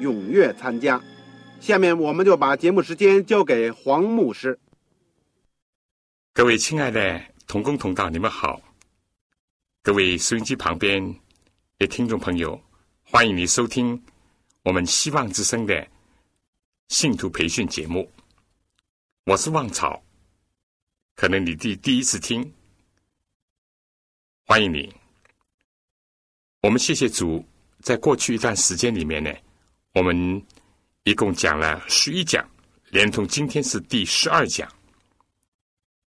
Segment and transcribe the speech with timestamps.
[0.00, 1.02] 踊跃参加。
[1.60, 4.58] 下面我们就把节目时间交给黄牧师。
[6.32, 8.60] 各位亲爱的同工同道，你们好！
[9.82, 11.02] 各位收音机旁边
[11.78, 12.60] 的听众朋友，
[13.02, 14.00] 欢迎你收听
[14.62, 15.86] 我们希望之声的
[16.88, 18.10] 信徒培训节目。
[19.24, 20.02] 我是旺草。
[21.14, 22.52] 可能你第第一次听，
[24.44, 24.94] 欢迎你。
[26.60, 27.42] 我们谢谢主，
[27.80, 29.32] 在过去一段时间里面呢，
[29.96, 30.42] 我们
[31.04, 32.46] 一共讲了十一讲，
[32.90, 34.70] 连同今天是第十二讲，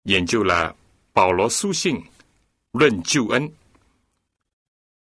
[0.02, 0.76] 研究了
[1.10, 1.98] 保罗书信
[2.72, 3.50] 论救恩，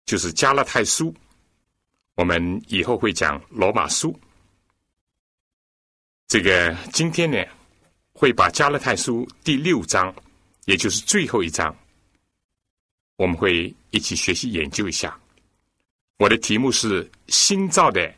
[0.05, 1.11] 就是加拉太书。
[2.13, 4.15] 我们以后会讲罗马书。
[6.27, 7.43] 这个今天呢？
[8.13, 10.13] 会把加勒泰书第六章，
[10.65, 11.75] 也就是最后一章，
[13.15, 15.19] 我们会一起学习研究一下。
[16.17, 18.13] 我的题目是“新造的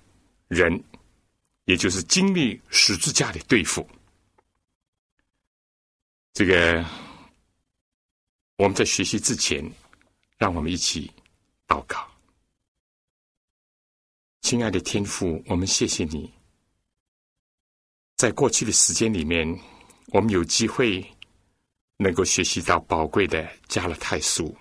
[0.51, 0.83] 人”，
[1.65, 3.89] 也就是经历十字架的对付。
[6.33, 6.85] 这个
[8.57, 9.63] 我们在学习之前，
[10.37, 11.09] 让我们一起
[11.67, 12.05] 祷告。
[14.41, 16.31] 亲爱的天父，我们谢谢你，
[18.17, 19.59] 在过去的时间里面。
[20.07, 21.09] 我们有机会
[21.95, 24.53] 能够学习到宝贵的加勒泰书，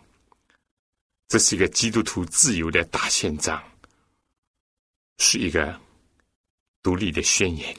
[1.26, 3.60] 这是一个基督徒自由的大宪章，
[5.22, 5.78] 是一个
[6.82, 7.76] 独立的宣言。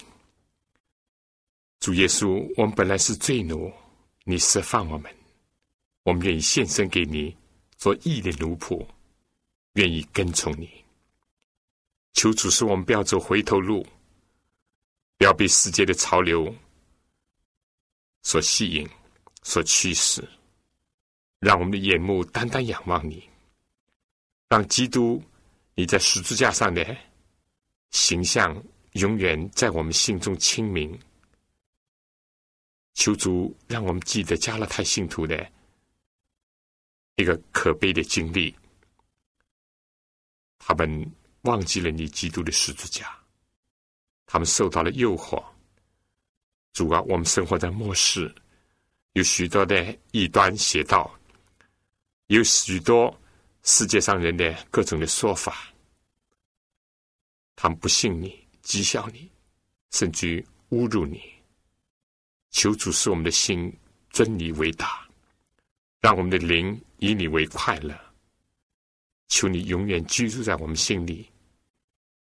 [1.79, 3.73] 主耶稣，我们本来是罪奴，
[4.25, 5.11] 你释放我们，
[6.03, 7.35] 我们愿意献身给你，
[7.77, 8.85] 做义的奴仆，
[9.73, 10.69] 愿意跟从你。
[12.13, 13.83] 求主使我们不要走回头路，
[15.17, 16.53] 不要被世界的潮流。
[18.21, 18.87] 所吸引，
[19.41, 20.23] 所驱使，
[21.39, 23.27] 让我们的眼目单单仰望你，
[24.47, 25.19] 让基督
[25.73, 26.95] 你在十字架上的
[27.91, 28.61] 形象
[28.93, 30.99] 永远在我们心中清明。
[32.93, 35.49] 求主让我们记得加勒泰信徒的
[37.15, 38.53] 一个可悲的经历，
[40.59, 41.11] 他们
[41.43, 43.17] 忘记了你基督的十字架，
[44.25, 45.43] 他们受到了诱惑。
[46.73, 48.33] 主啊，我们生活在末世，
[49.13, 51.13] 有许多的异端邪道，
[52.27, 53.17] 有许多
[53.63, 55.70] 世界上人的各种的说法，
[57.61, 59.29] 他们不信你，讥笑你，
[59.91, 61.21] 甚至侮辱你。
[62.49, 63.71] 求主使我们的心
[64.09, 65.07] 尊你为大，
[65.99, 67.95] 让我们的灵以你为快乐。
[69.27, 71.29] 求你永远居住在我们心里，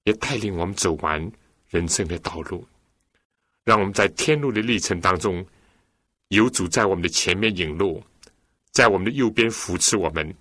[0.06, 1.30] 也带领我们走完
[1.68, 2.66] 人生的道路。
[3.66, 5.46] 让我们在天路的历程当中，
[6.30, 8.02] 有主在我们的前面引路，
[8.72, 10.34] 在我们的右边扶持我们，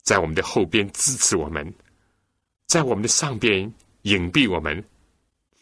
[0.00, 1.70] 在我们的后边支持我们，
[2.66, 3.70] 在我们的上边
[4.02, 4.82] 隐蔽我们，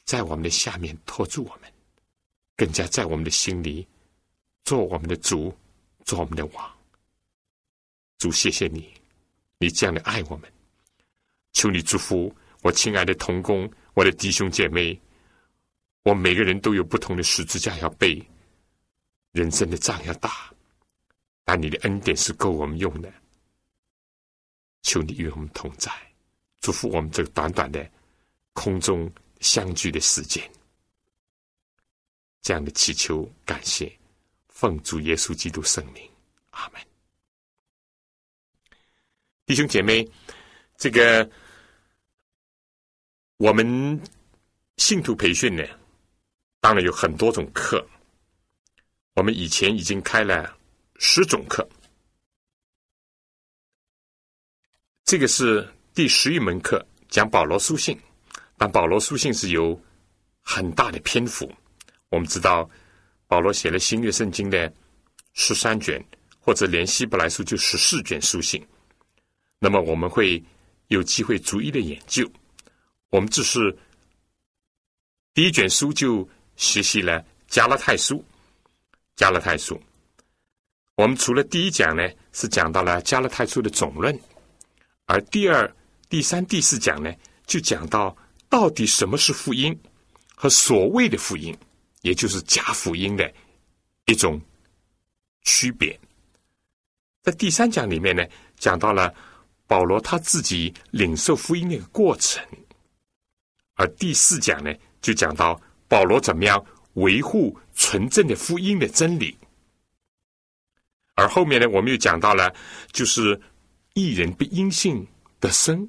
[0.05, 1.71] 在我们的下面托住我们，
[2.57, 3.87] 更加在我们的心里
[4.65, 5.57] 做我们的主，
[6.05, 6.79] 做我们的王。
[8.19, 8.93] 主，谢谢你，
[9.59, 10.51] 你这样的爱我们，
[11.53, 14.99] 求你祝福我亲爱的同工，我的弟兄姐妹。
[16.03, 18.27] 我每个人都有不同的十字架要背，
[19.33, 20.51] 人生的仗要打，
[21.45, 23.13] 但你的恩典是够我们用的。
[24.81, 25.93] 求你与我们同在，
[26.61, 27.87] 祝福我们这个短短的
[28.61, 29.11] 空中
[29.41, 30.39] 相聚的时间。
[32.43, 33.91] 这样的祈求，感谢
[34.49, 36.07] 奉主耶稣基督圣名，
[36.51, 36.79] 阿门。
[39.47, 40.07] 弟兄姐妹，
[40.77, 41.27] 这个
[43.39, 43.99] 我们
[44.77, 45.65] 信徒培训呢？
[46.61, 47.83] 当然有很多种课，
[49.15, 50.55] 我们以前已经开了
[50.97, 51.67] 十种课，
[55.07, 57.99] 这个是第十一门课，讲保罗书信，
[58.61, 59.81] 但保罗书信是有
[60.43, 61.51] 很大的篇幅。
[62.11, 62.69] 我们知道，
[63.27, 64.71] 保罗写了新约圣经的
[65.33, 65.99] 十三卷，
[66.39, 68.63] 或者连希伯来书就十四卷书信。
[69.59, 70.45] 那么我们会
[70.89, 72.31] 有机会逐一的研究。
[73.09, 73.75] 我们只是
[75.33, 78.23] 第一卷书就学习了加拉太书，
[79.17, 79.81] 加拉太书。
[80.97, 84.15] 我们除了第一讲呢，是讲到了加拉太书的总论，
[85.07, 85.75] 而第二、
[86.11, 87.11] 第三、第四讲呢，
[87.47, 88.15] 就讲到
[88.51, 89.75] 到底什么是福音
[90.35, 91.57] 和所谓的福音，
[92.03, 93.33] 也就是假福音的
[94.05, 94.39] 一种
[95.43, 95.99] 区别。
[97.23, 98.23] 在第三讲里面呢，
[98.59, 99.15] 讲到了。
[99.71, 102.45] 保罗他自己领受福音的一个过程，
[103.75, 106.61] 而第四讲呢，就讲到保罗怎么样
[106.95, 109.39] 维护纯正的福音的真理。
[111.15, 112.53] 而后面呢，我们又讲到了，
[112.91, 113.41] 就是
[113.95, 115.07] 一人不因信
[115.39, 115.89] 的生，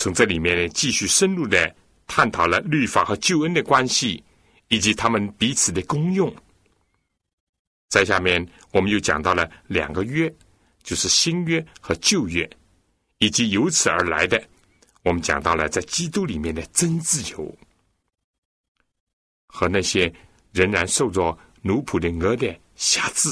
[0.00, 1.76] 从这里面呢，继续深入的
[2.06, 4.24] 探讨了律法和救恩的关系，
[4.68, 6.34] 以及他们彼此的功用。
[7.90, 10.34] 在下面，我们又讲到了两个约，
[10.82, 12.48] 就是新约和旧约。
[13.18, 14.42] 以及由此而来的，
[15.02, 17.54] 我们讲到了在基督里面的真自由，
[19.48, 20.10] 和那些
[20.52, 23.28] 仍然受着奴仆的鹅的辖制，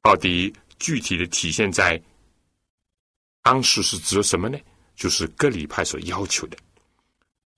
[0.00, 2.00] 到底具体的体现在
[3.42, 4.56] 当时是指什么呢？
[4.96, 6.56] 就是割礼派所要求的，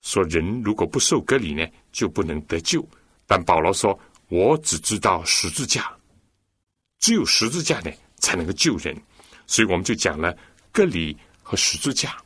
[0.02, 2.86] 说人如果不受割礼呢，就不能得救。
[3.26, 3.98] 但保罗说
[4.28, 5.96] ：“我只知道十字架，
[6.98, 8.94] 只有十字架呢才能够救人。”
[9.46, 10.36] 所以我们就讲了。
[10.70, 12.22] 割礼和十字架，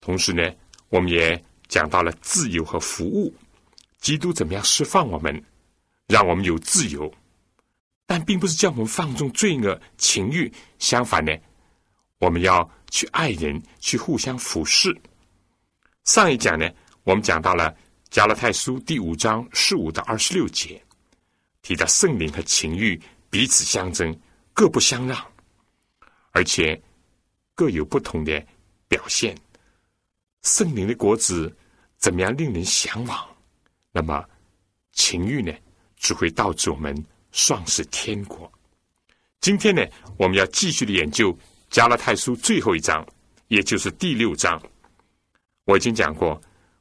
[0.00, 0.54] 同时呢，
[0.88, 3.34] 我们也讲到了自由和服务。
[3.98, 5.42] 基督怎么样释放我们，
[6.06, 7.12] 让我们有自由？
[8.06, 10.52] 但并不是叫我们放纵罪恶、情欲。
[10.78, 11.36] 相反呢，
[12.18, 14.94] 我们要去爱人，去互相服侍。
[16.04, 16.68] 上一讲呢，
[17.04, 17.74] 我们讲到了
[18.10, 20.82] 加拉太书第五章十五到二十六节，
[21.62, 24.18] 提到圣灵和情欲彼此相争，
[24.54, 25.18] 各不相让。
[26.32, 26.80] 而且
[27.54, 28.44] 各有不同的
[28.88, 29.36] 表现。
[30.42, 31.54] 圣灵的果子
[31.98, 33.26] 怎么样令人向往？
[33.90, 34.24] 那么
[34.92, 35.52] 情欲呢，
[35.96, 36.94] 只会导致我们
[37.32, 38.50] 丧失天国。
[39.40, 39.82] 今天呢，
[40.16, 41.36] 我们要继续的研究
[41.70, 43.06] 加拉太书最后一章，
[43.48, 44.60] 也就是第六章。
[45.64, 46.40] 我已经讲过，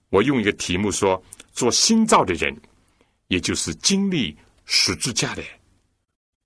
[0.10, 1.22] 我用一个题目说：
[1.52, 2.56] 做新造的人，
[3.28, 5.44] 也就是经历十字架的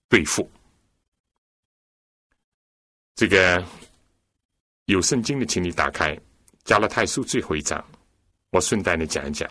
[0.08, 0.50] 对付。
[3.16, 3.64] 这个
[4.86, 6.16] 有圣经的，请你打开
[6.64, 7.84] 《加拉太书》最后一章。
[8.52, 9.48] 我顺带的讲一讲。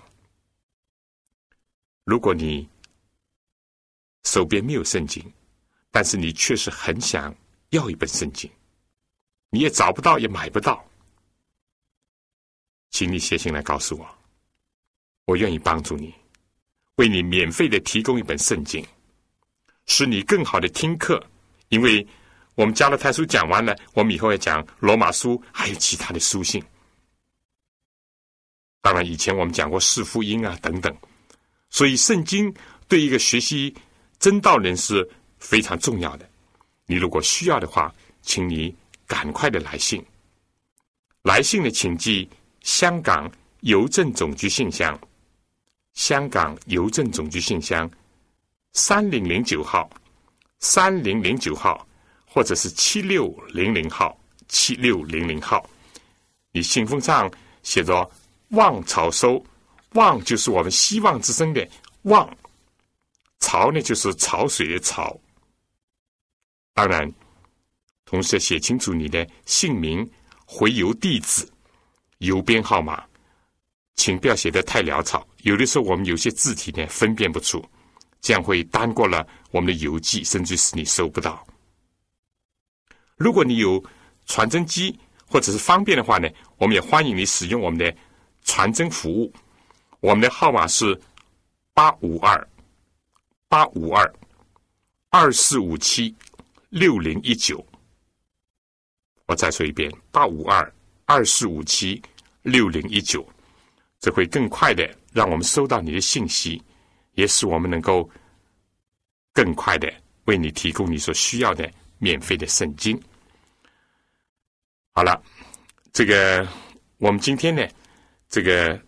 [2.05, 2.67] 如果你
[4.25, 5.23] 手边没有圣经，
[5.91, 7.33] 但是你确实很想
[7.71, 8.51] 要一本圣经，
[9.51, 10.85] 你也找不到，也买不到，
[12.91, 14.09] 请你写信来告诉我，
[15.25, 16.15] 我愿意帮助你，
[16.97, 18.85] 为你免费的提供一本圣经，
[19.87, 21.23] 使你更好的听课，
[21.69, 22.07] 因为。
[22.55, 26.61] 我们加勒太书讲完了，我们以后要讲罗马书，还有其他的书信。
[28.81, 30.93] 当然，以前我们讲过四福音啊等等，
[31.71, 32.53] 所以圣经
[32.89, 33.73] 对一个学习
[34.19, 35.09] 真道人是
[35.39, 36.29] 非常重要的。
[36.87, 38.75] 你如果需要的话，请你
[39.09, 40.01] 赶快的来信。
[41.23, 43.29] 来信的请寄香港
[43.63, 44.97] 邮政总局信箱，
[45.95, 47.91] 香港邮政总局信箱
[48.75, 49.91] 三零零九号，
[50.61, 51.85] 三零零九号。
[52.31, 54.17] 或者是七六零零号，
[54.49, 55.67] 七六零零号，
[56.53, 57.29] 你信封上
[57.63, 58.09] 写着
[58.53, 59.43] “望潮收”，
[59.95, 61.67] 望就是我们希望之声的
[62.03, 62.29] 望，
[63.41, 65.19] 潮呢就是潮水的潮。
[66.75, 67.11] 当然，
[68.09, 70.11] 同时写清楚你的姓名、
[70.47, 71.47] 回邮地址、
[72.21, 73.05] 邮编号码，
[73.97, 75.29] 请不要写的太潦草。
[75.43, 77.63] 有的时候我们有些字体呢分辨不出，
[78.23, 81.47] 这样会耽过了我们的邮寄，甚至是你收不到。
[83.17, 83.85] 如果你有
[84.25, 87.95] 传真机或者是方便的话呢，我们也欢迎你使用我们的
[88.43, 89.31] 传真服务。
[90.01, 90.99] 我们的号码是
[91.75, 92.49] 八五二
[93.49, 94.11] 八五二
[95.11, 96.17] 二四五七
[96.71, 97.63] 六零一九。
[99.29, 102.03] 我再说一遍，八五二二四五七
[102.43, 103.25] 六零一九，
[104.01, 106.61] 这会更快的让我们收到你的信息，
[107.13, 108.11] 也使我们能够
[109.33, 109.89] 更快的
[110.25, 111.71] 为你提供你所需要的。
[112.01, 112.97] 免费的圣经，
[114.93, 115.21] 好了，
[115.93, 116.47] 这个
[116.99, 117.67] 我们今天呢，
[118.29, 118.81] 这个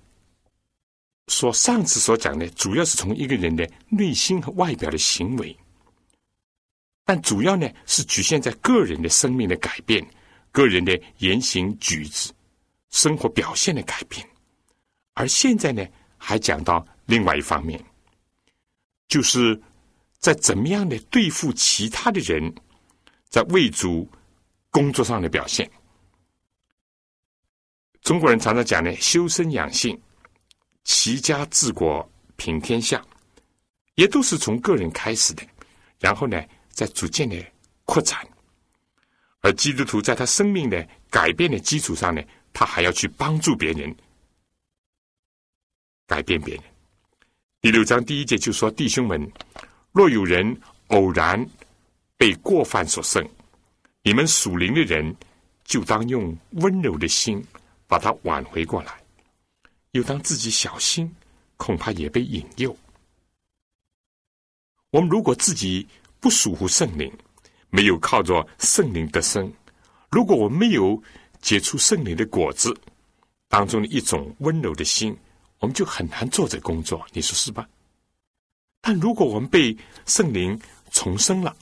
[1.27, 5.59] 说上次所讲的，主要是从一个人的内心和外表的行为，
[7.05, 10.07] 但主要呢是局限在个人的生命的改变，
[10.53, 12.31] 个人的言行举止，
[12.91, 14.27] 生活表现的改变。
[15.15, 17.83] 而现在呢，还讲到另外一方面，
[19.09, 19.61] 就是
[20.19, 22.55] 在怎么样的对付其他的人，
[23.29, 24.09] 在为主
[24.71, 25.71] 工作上的表现。
[28.03, 30.01] 中国人常常讲呢，修身养性、
[30.85, 33.05] 齐家治国平天下，
[33.95, 35.47] 也都是从个人开始的，
[35.99, 37.37] 然后呢，再逐渐的
[37.85, 38.27] 扩展。
[39.41, 43.95] 而基督徒在他生命的改变的基础上呢，他还要去帮助别人，
[46.07, 46.65] 改变别人。
[47.61, 49.31] 第六章第一节就说：“弟兄们，
[49.93, 51.45] 若有人偶然
[52.17, 53.27] 被过犯所胜，
[54.03, 55.15] 你们属灵的人
[55.65, 57.45] 就当用温柔的心。”
[57.91, 59.03] 把他挽回过来，
[59.91, 61.13] 又当自己小心，
[61.57, 62.79] 恐怕也被引诱。
[64.91, 65.85] 我们如果自己
[66.21, 67.13] 不属乎圣灵，
[67.71, 69.53] 没有靠着圣灵得生，
[70.11, 71.01] 如果我们没有
[71.41, 72.77] 结出圣灵的果子
[73.49, 75.17] 当中的一种温柔的心，
[75.59, 77.07] 我们就很难做这工作。
[77.13, 77.69] 你说是吧？
[78.81, 80.59] 但如果我们被圣灵
[80.91, 81.55] 重生了，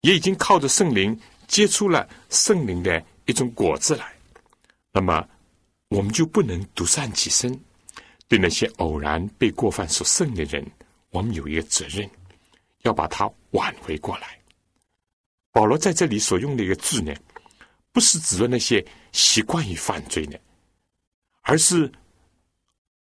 [0.00, 4.12] 也已经靠着圣灵结出了圣灵的一种果子来。
[4.92, 5.26] 那么，
[5.88, 7.58] 我们就不能独善其身。
[8.26, 10.66] 对那些偶然被过犯所胜的人，
[11.10, 12.08] 我们有一个责任，
[12.82, 14.38] 要把他挽回过来。
[15.50, 17.12] 保罗在这里所用的一个字呢，
[17.90, 20.38] 不是指的那些习惯于犯罪的，
[21.40, 21.90] 而是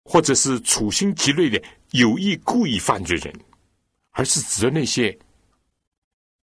[0.03, 1.59] 或者是处心积虑的
[1.91, 3.33] 有意故意犯罪人，
[4.11, 5.17] 而是指的那些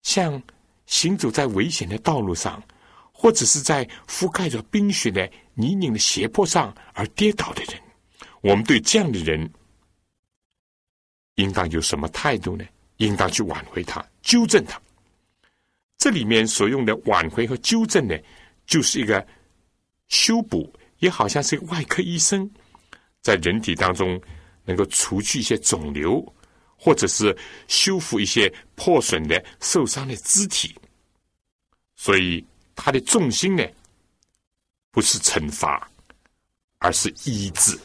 [0.01, 0.41] 像
[0.85, 2.61] 行走在危险的道路上。
[3.19, 7.81] 或者是在覆盖着冰雪的泥泞的斜坡上而跌倒的人，
[8.41, 9.51] 我们对这样的人
[11.33, 12.63] 应当有什么态度呢？
[12.97, 14.79] 应当去挽回他，纠正他。
[15.97, 18.15] 这里面所用的挽回和纠正呢，
[18.65, 19.25] 就是一个
[20.07, 22.49] 修补，也好像是一个外科医生
[23.21, 24.21] 在人体当中
[24.65, 26.21] 能够除去一些肿瘤，
[26.75, 27.35] 或者是
[27.67, 30.75] 修复一些破损的、受伤的肢体，
[31.95, 32.45] 所以。
[32.79, 33.65] 他的重心呢，
[34.91, 35.89] 不是惩罚，
[36.77, 37.75] 而是医治。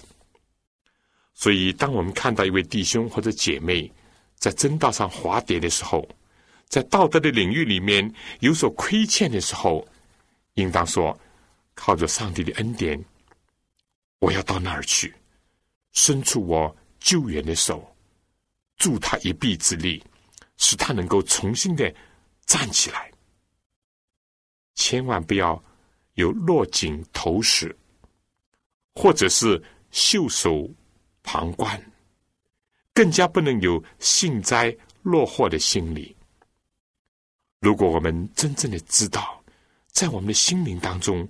[1.33, 3.91] 所以，当我们看到一位弟兄或者姐妹
[4.43, 6.05] 在正道上滑跌的时候，
[6.67, 9.87] 在道德的领域里面有所亏欠的时候，
[10.55, 11.17] 应当说，
[11.77, 13.01] 靠着上帝的恩典，
[14.19, 15.15] 我要到那儿去，
[15.93, 17.95] 伸出我救援的手，
[18.79, 20.03] 助他一臂之力，
[20.57, 21.95] 使他能够重新的
[22.45, 23.13] 站起来。
[24.75, 25.63] 千万不要
[26.15, 27.79] 有落井投石，
[28.93, 30.69] 或者是袖手
[31.23, 31.81] 旁观，
[32.95, 36.15] 更加不能有幸灾乐祸的心理。
[37.61, 39.43] 如果我们真正的知道，
[39.93, 41.29] 在我们的心灵当中，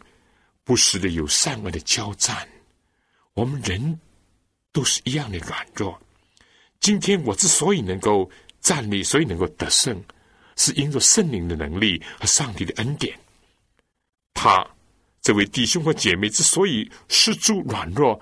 [0.64, 2.48] 不时的有善恶的交战，
[3.34, 4.00] 我们人
[4.72, 6.00] 都是一样的软弱。
[6.80, 8.28] 今天我之所以能够
[8.60, 10.02] 站立，所以能够得胜，
[10.56, 13.16] 是因着圣灵的能力和上帝的恩典。
[14.34, 14.66] 他
[15.20, 18.20] 这位弟兄和姐妹之所以失足软弱，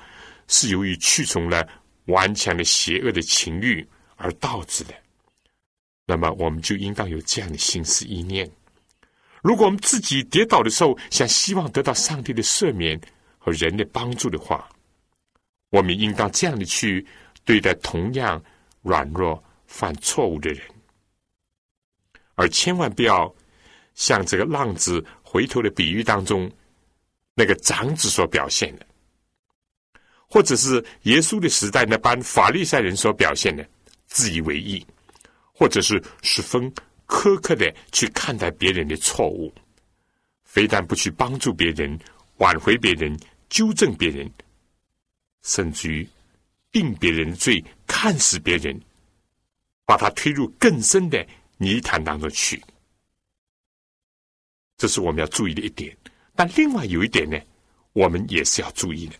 [0.48, 1.66] 是由于屈从了
[2.06, 4.94] 顽强的邪恶的情欲而导致的。
[6.06, 8.50] 那么，我们就应当有这样的心思意念：
[9.42, 13.00] 如果我们自己跌倒的时候，想希望得到上帝的赦免
[13.38, 14.68] 和人的帮助的话，
[15.70, 17.06] 我们应当这样的去
[17.44, 18.42] 对待同样
[18.82, 20.62] 软弱、犯错误的人，
[22.34, 23.32] 而千万不要
[23.94, 25.04] 像这个浪子。
[25.22, 26.50] 回头的比喻当中，
[27.36, 28.86] 那个长子所表现的，
[30.30, 33.68] 或者是耶稣的时代那般法利赛人所表现的
[34.06, 34.86] 自以为意，
[35.52, 36.72] 或者是十分
[37.08, 39.52] 苛刻的去看待别人的错误，
[40.44, 41.98] 非但不去帮助别人、
[42.36, 43.18] 挽回别人、
[43.48, 44.30] 纠正别人，
[45.42, 46.08] 甚至于
[46.70, 48.80] 定别人罪、看死别人，
[49.84, 51.26] 把他推入更深的
[51.58, 52.62] 泥潭当中去。
[54.76, 55.94] 这是我们要注意的一点，
[56.36, 57.36] 但另外有一点呢，
[57.92, 59.16] 我们也是要注意的，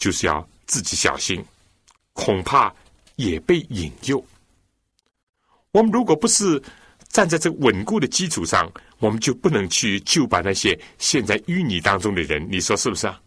[0.00, 1.40] 就是要自己小心，
[2.12, 2.74] 恐怕
[3.14, 4.20] 也被引诱。
[5.70, 6.60] 我们如果不是
[7.10, 12.44] 站在这稳固的基础上，我们就不能去救把那些陷在淤泥当中的人。
[12.50, 13.22] 你说是不是啊？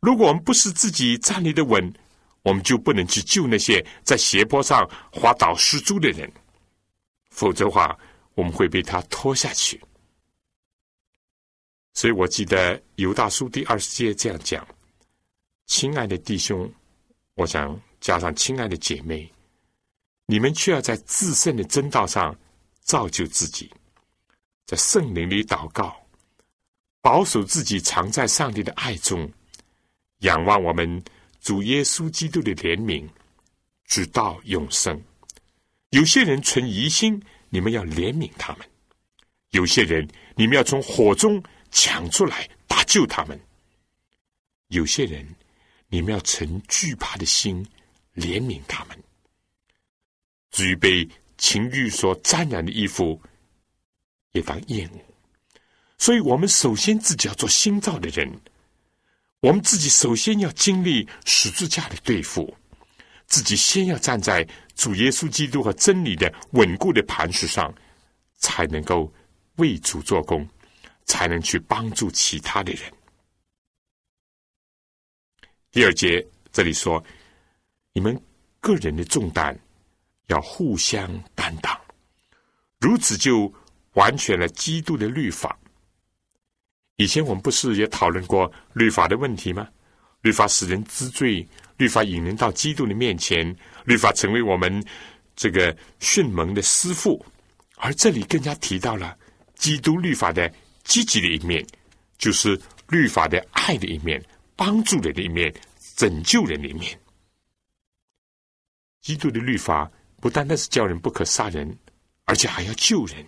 [0.00, 1.90] 如果我们不是自己站立的稳，
[2.42, 6.30] 我们就不能去救那些在斜坡上滑倒失足的人，
[7.30, 7.98] 否则的话。
[8.36, 9.82] 我们会被他拖下去，
[11.94, 14.62] 所以我记得《犹大书》第二十节这样讲
[15.66, 16.72] ：“亲爱的弟兄，
[17.34, 19.30] 我想加上亲爱的姐妹，
[20.26, 22.36] 你们却要在自身的真道上
[22.80, 23.70] 造就自己，
[24.64, 25.94] 在圣灵里祷告，
[27.02, 29.30] 保守自己藏在上帝的爱中，
[30.20, 31.02] 仰望我们
[31.40, 33.06] 主耶稣基督的怜悯，
[33.86, 35.02] 直到永生。
[35.90, 38.64] 有些人存疑心，你们要怜悯他们；
[39.50, 43.36] 有些人，你们要从火中抢出来搭救他们；
[44.68, 45.26] 有些人，
[45.96, 47.66] 你们要存惧怕的心
[48.14, 49.02] 怜悯他们。
[50.50, 53.18] 至于被情欲所沾染的衣服，
[54.32, 55.00] 也当厌恶。
[55.96, 58.30] 所以，我们首先自己要做新造的人，
[59.40, 62.54] 我们自己首先要经历十字架的对付，
[63.26, 67.74] 自己先要站在主耶稣基督和真理的稳固的磐石上，
[68.36, 69.10] 才能够
[69.56, 70.46] 为主做工，
[71.06, 72.92] 才能去帮助其他的人。
[75.76, 77.04] 第二节这里说，
[77.92, 78.18] 你们
[78.62, 79.54] 个人的重担
[80.28, 81.78] 要互相担当，
[82.80, 83.52] 如此就
[83.92, 85.54] 完全了基督的律法。
[86.96, 89.68] 以前我们不是也讨论过律法的问题吗？
[90.22, 93.54] 律法使人知罪，律法引人到基督的面前，
[93.84, 94.82] 律法成为我们
[95.34, 97.22] 这个训蒙的师傅。
[97.74, 99.14] 而这里更加提到了
[99.56, 100.50] 基督律法的
[100.84, 101.62] 积极的一面，
[102.16, 104.24] 就是律法的爱的一面，
[104.56, 105.54] 帮助人的一面，
[105.94, 106.98] 拯救人的一面。
[109.02, 109.88] 基督的律法
[110.20, 111.78] 不单单是叫人不可杀人，
[112.24, 113.22] 而且还要救人；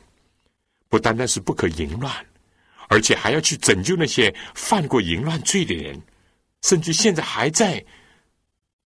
[0.88, 2.26] 不单单是不可淫乱。
[2.90, 6.00] 而且还要去拯救那些犯过淫乱罪的人，
[6.62, 7.84] 甚至现在还在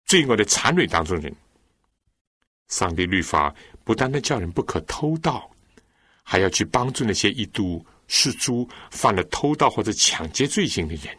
[0.06, 1.36] 罪恶的残蕊当中人。
[2.70, 3.54] 上帝律法
[3.84, 5.52] 不单单叫人不可偷盗，
[6.24, 11.18] 还要去帮助那些一度是猪犯了偷盗或者抢劫罪行的人。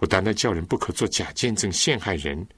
[0.00, 2.48] 不单单叫人不可做假见证陷害人，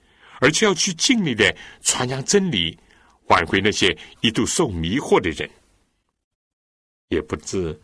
[0.40, 2.78] 而且要去尽力的传扬真理，
[3.26, 5.50] 挽回那些一度受迷惑的人。
[7.08, 7.78] 也不知。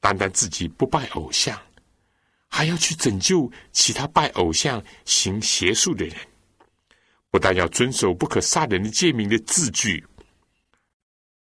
[0.00, 1.58] 单单自己不拜偶像，
[2.48, 6.16] 还要去拯救其他拜偶像、行邪术的人。
[7.30, 10.04] 不但要遵守不可杀人的诫命的字句，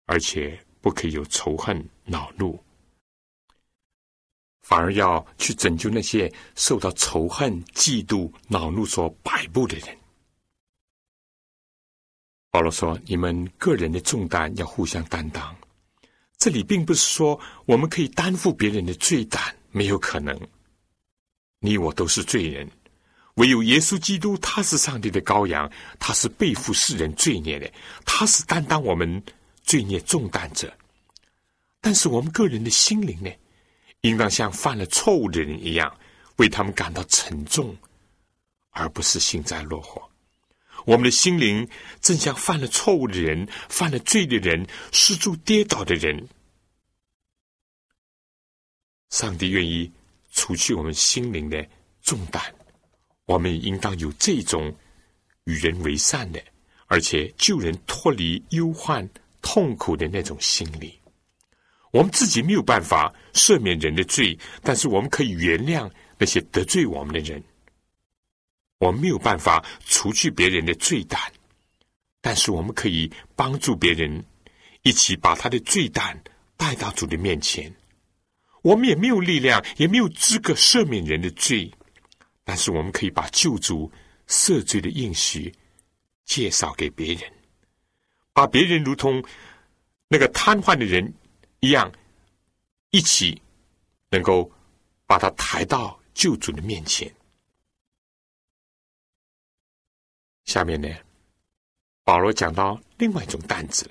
[0.06, 2.58] 而且不可以有仇恨、恼怒，
[4.68, 9.96] 反而要去拯救那些受到仇恨、嫉妒、恼怒所摆布的人。
[12.50, 15.56] 保罗说：“你们个人的重担要互相担当。”
[16.36, 20.38] 这里并不是说我们可以担负别人的罪担，没有可能。
[21.60, 22.70] 你我都是罪人，
[23.36, 27.72] 唯有耶稣基督，他是上帝的羔羊，他是背负世人罪孽的，
[28.04, 29.22] 他是担当我们
[29.62, 30.70] 罪孽重担者。
[31.80, 33.30] 但是我们个人的心灵呢，
[34.02, 35.92] 应当像犯了错误的人一样，
[36.36, 37.76] 为他们感到沉重，
[38.70, 40.08] 而不是幸灾乐祸。
[40.86, 41.68] 我们的心灵
[42.00, 46.28] 正像犯了错误的人、犯了罪的人、失足跌倒的人。
[49.10, 49.90] 上帝愿意
[50.32, 51.66] 除去我们心灵的
[52.02, 52.42] 重担，
[53.26, 54.74] 我们应当有这种
[55.44, 56.42] 与人为善的，
[56.86, 59.06] 而且救人脱离忧患
[59.42, 60.97] 痛苦的那种心理。
[61.90, 67.42] 我们自己没有办法赦免人的罪，但是我们可以原谅那些得罪我们的人。
[68.78, 71.20] 我们没有办法除去别人的罪担，
[72.20, 74.24] 但是我们可以帮助别人，
[74.82, 76.22] 一起把他的罪担
[76.56, 77.74] 带到主的面前。
[78.62, 81.72] 我们也没有力量，也没有资格赦免人的罪，
[82.44, 83.90] 但是我们可以把救主
[84.28, 85.52] 赦罪的应许
[86.24, 87.22] 介绍给别人，
[88.32, 89.24] 把别人如同
[90.08, 91.12] 那个瘫痪的人
[91.60, 91.92] 一样，
[92.90, 93.40] 一起
[94.10, 94.50] 能够
[95.06, 97.12] 把他抬到救主的面前。
[100.44, 100.88] 下面呢，
[102.04, 103.90] 保罗讲到另外一种担子，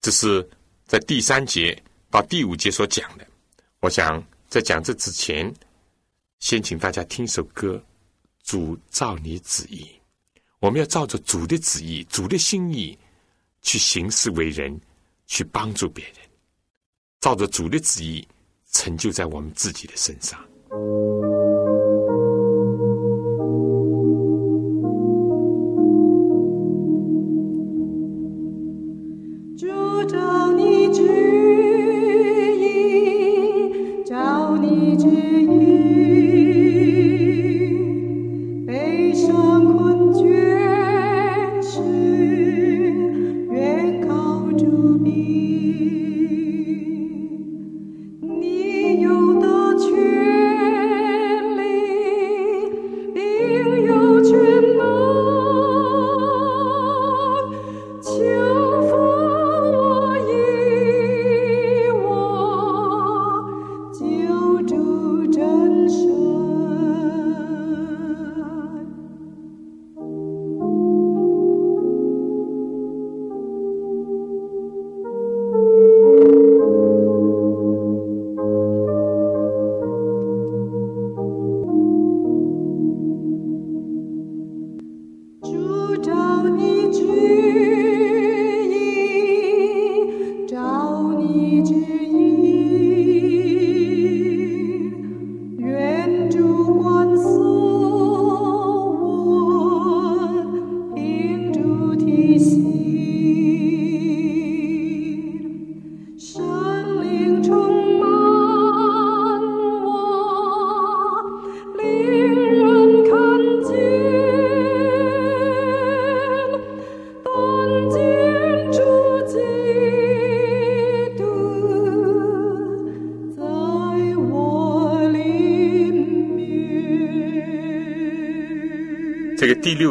[0.00, 0.48] 这是
[0.84, 3.26] 在第三节到第五节所讲的。
[3.80, 5.52] 我想在讲这之前，
[6.38, 7.82] 先请大家听首歌：
[8.44, 9.90] 主照你旨意，
[10.60, 12.96] 我们要照着主的旨意、主的心意
[13.62, 14.80] 去行事为人，
[15.26, 16.14] 去帮助别人，
[17.20, 18.26] 照着主的旨意
[18.72, 20.38] 成就在我们自己的身上。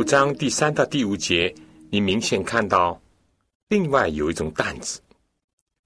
[0.06, 1.54] 章第三到第五节，
[1.90, 3.02] 你明显看到
[3.70, 5.02] 另外有一种担子，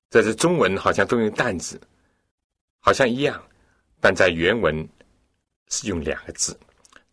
[0.10, 1.80] 在这中文好像都用担子，
[2.82, 3.42] 好像一样，
[4.02, 4.88] 但在原文
[5.70, 6.58] 是用两个字。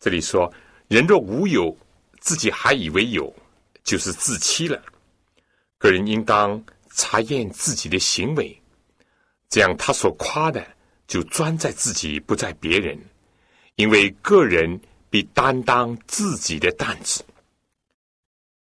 [0.01, 0.51] 这里说
[0.89, 1.75] ：“人若无有，
[2.19, 3.33] 自己还以为有，
[3.85, 4.83] 就是自欺了。
[5.77, 8.55] 个人应当查验自己的行为，
[9.47, 10.65] 这样他所夸的
[11.07, 12.99] 就专在自己，不在别人，
[13.75, 14.77] 因为个人。”
[15.09, 17.23] 比担当自己的担子。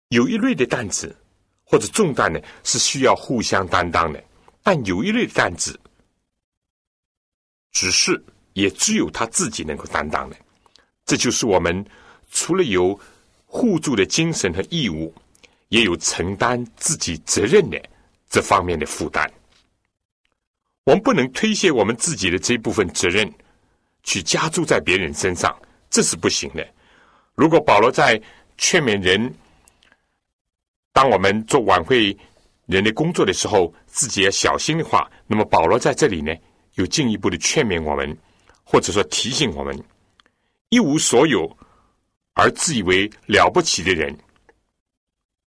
[0.10, 1.16] 有一类的担子
[1.64, 4.20] 或者重担呢，是需要互相担当的；
[4.62, 5.80] 但有一类的担子，
[7.72, 10.36] 只是也只有他自己能够担当的。
[11.06, 11.86] 这就是我们
[12.32, 12.98] 除了有
[13.46, 15.14] 互助的精神和义务，
[15.70, 17.82] 也有承担自己责任的
[18.30, 19.30] 这方面的负担。
[20.84, 23.32] 我们不能推卸我们自己的这部分责任，
[24.04, 25.58] 去加注在别人身上。
[25.90, 26.68] 这是不行的。
[27.36, 28.22] 如果保罗在
[28.58, 29.34] 劝勉人，
[30.94, 32.18] 当我们做晚会
[32.66, 36.34] 人的工作的时候，自己要小心的话，那么保罗在这里呢，
[36.76, 38.18] 有进一步的劝勉我们，
[38.64, 39.78] 或者说提醒我们：
[40.70, 41.58] 一无所有
[42.34, 44.18] 而自以为了不起的人，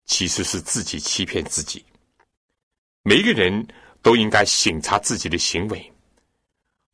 [0.06, 1.84] 其实是自己欺骗自己。
[3.02, 3.66] 每一个人
[4.00, 5.92] 都应该省察自己的行为。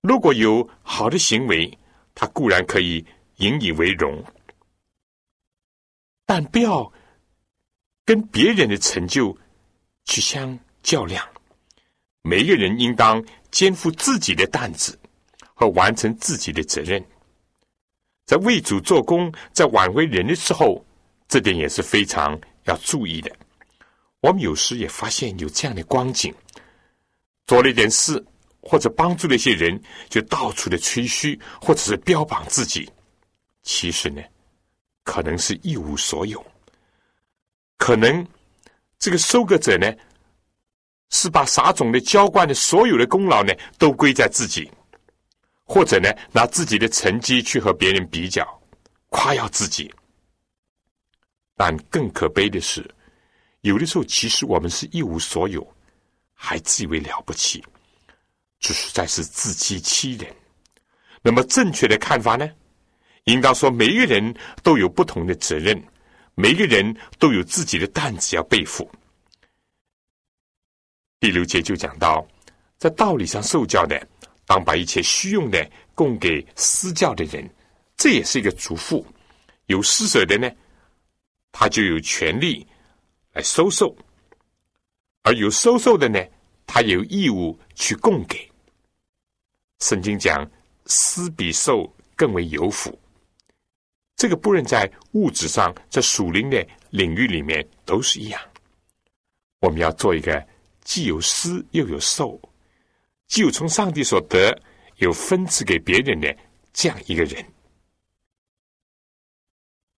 [0.01, 1.71] 如果有好的行为，
[2.15, 3.05] 他固然可以。
[3.39, 4.23] 引以为荣，
[6.27, 6.93] 但不要
[8.05, 9.37] 跟别人的成就
[10.05, 11.27] 去相较量。
[12.23, 14.99] 每一个人应当肩负自己的担子
[15.55, 17.05] 和完成自己的责任。
[18.27, 20.85] 在为主做工、在挽回人的时候，
[21.29, 23.35] 这点也是非常要注意的。
[24.21, 26.35] 我们有时也发现有这样的光景：
[27.47, 28.23] 做了一点事
[28.61, 32.91] 或者帮助了一些人，就到处的吹嘘或者是标榜自己。
[33.69, 34.23] 其实呢，
[35.05, 36.43] 可能是一无所有。
[37.77, 38.27] 可能
[38.99, 39.95] 这个收割者呢，
[41.11, 44.73] 是把撒种的浇灌的所有的功劳呢，都归在自己，
[45.65, 48.43] 或者呢，拿自己的成绩去和别人比较，
[49.11, 49.95] 夸耀自己。
[51.55, 52.83] 但更可悲的是，
[53.61, 55.65] 有的时候其实我们是一无所有，
[56.33, 57.63] 还自以为了不起，
[58.61, 60.35] 这实在是自欺欺人。
[61.21, 62.51] 那么正确的看法呢？
[63.29, 65.79] 应当说，每一个人都有不同的责任，
[66.35, 68.91] 每个人都有自己的担子要背负。
[71.21, 72.27] 第六节就讲到，
[72.79, 74.09] 在道理上受教的，
[74.47, 77.47] 当把一切虚用的供给私教的人，
[77.99, 79.05] 这也是一个嘱咐。
[79.67, 80.51] 有施舍的呢，
[81.53, 82.67] 他就有权利
[83.35, 83.95] 来收受；
[85.23, 86.19] 而有收受的呢，
[86.67, 88.51] 他有义务去供给。
[89.81, 90.51] 圣经讲，
[90.87, 92.99] 施比受更为有福。
[94.19, 98.41] 这个不论在物质上，在属灵的领域里面都是一样。
[99.61, 100.45] 我们要做一个
[100.83, 102.39] 既有施又有受，
[103.29, 104.61] 既有从上帝所得，
[104.97, 106.37] 有分赐给别人的
[106.73, 107.45] 这样一个人。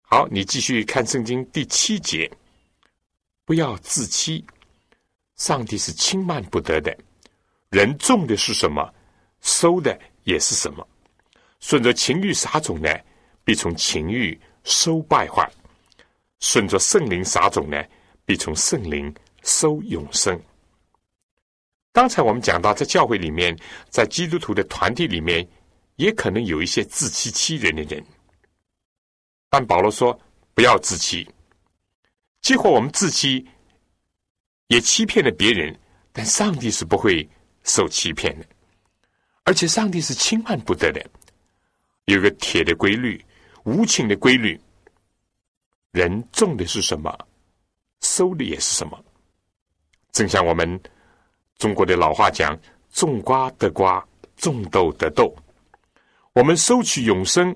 [0.02, 2.30] 好，你继续看圣经第七节，
[3.46, 4.46] 不要自欺，
[5.38, 6.94] 上帝是轻慢不得的。
[7.70, 8.94] 人种的是什么，
[9.40, 10.86] 收的也是什么。
[11.62, 12.90] 顺着情欲撒种呢？
[13.50, 15.44] 必从情欲收败坏；
[16.40, 17.84] 顺着圣灵撒种呢，
[18.24, 20.40] 必从圣灵收永生。
[21.92, 23.58] 刚才我们讲到，在教会里面，
[23.90, 25.50] 在基督徒的团体里面，
[25.96, 28.06] 也可能有一些自欺欺人的人。
[29.50, 30.16] 但保罗说
[30.54, 31.28] ：“不要自欺。”
[32.44, 33.44] 结果我们自欺，
[34.68, 35.76] 也欺骗了别人。
[36.12, 37.28] 但上帝是不会
[37.64, 38.46] 受欺骗的，
[39.44, 41.04] 而且上帝是轻慢不得的。
[42.06, 43.20] 有个铁的规律。
[43.64, 44.60] 无情的规律，
[45.92, 47.16] 人种的是什么，
[48.02, 49.04] 收的也是什么。
[50.12, 50.82] 正像我们
[51.58, 52.58] 中国的老话讲
[52.92, 54.06] ：“种瓜得瓜，
[54.38, 55.36] 种豆得豆。”
[56.34, 57.56] 我们收取永生，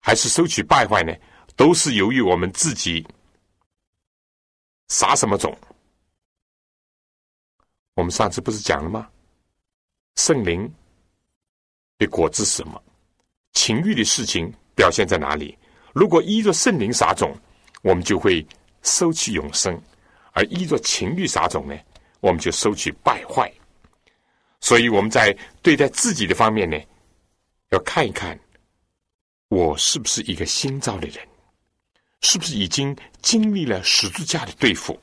[0.00, 1.12] 还是收取败坏呢？
[1.56, 3.06] 都是由于我们自己
[4.88, 5.56] 撒什么种。
[7.94, 9.10] 我们上次不是讲了吗？
[10.16, 10.72] 圣灵
[11.98, 12.82] 的果子是什么？
[13.52, 15.56] 情欲的事情表现在哪里？
[15.92, 17.36] 如果依着圣灵撒种，
[17.82, 18.46] 我们就会
[18.82, 19.74] 收取永生；
[20.32, 21.76] 而依着情欲撒种呢，
[22.20, 23.52] 我们就收取败坏。
[24.60, 26.78] 所以我们在对待自己的方面呢，
[27.70, 28.38] 要看一看
[29.48, 31.18] 我是不是一个新造的人，
[32.20, 34.96] 是不是已经经历了十字架的对付，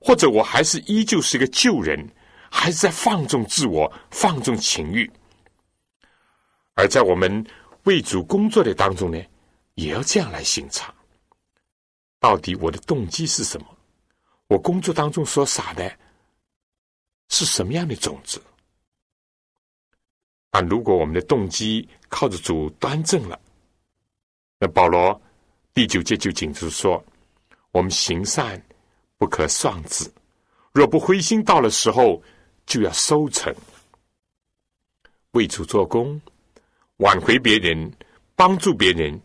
[0.00, 2.08] 或者我还是依旧是一个旧人，
[2.50, 5.10] 还是在放纵自我、放纵情欲，
[6.74, 7.44] 而在我们。
[7.86, 9.24] 为主工作的当中呢，
[9.74, 10.92] 也要这样来审查。
[12.18, 13.66] 到底我的动机是什么？
[14.48, 15.96] 我工作当中所撒的
[17.28, 18.42] 是什么样的种子？
[20.50, 23.40] 啊，如果我们的动机靠着主端正了，
[24.58, 25.20] 那保罗
[25.72, 27.02] 第九节就警示说：
[27.70, 28.60] 我们行善
[29.16, 30.10] 不可丧志，
[30.72, 32.20] 若不灰心，到了时候
[32.66, 33.54] 就要收成。
[35.32, 36.20] 为主做工，
[36.98, 37.92] 挽回别人，
[38.34, 39.20] 帮助别人，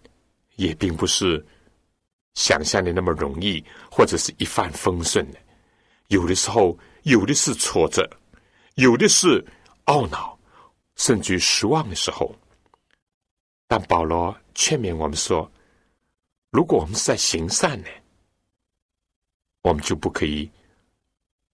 [0.56, 1.46] 也并不是。
[2.34, 5.40] 想象的那么容易，或者是一帆风顺的，
[6.08, 8.10] 有的时候有的是挫折，
[8.76, 9.46] 有的是
[9.88, 10.40] 懊恼，
[10.96, 12.34] 甚至失望的时候。
[13.68, 15.52] 但保罗劝勉我们说：，
[16.52, 17.90] 如果我们是在行善呢，
[19.64, 20.50] 我们就不可以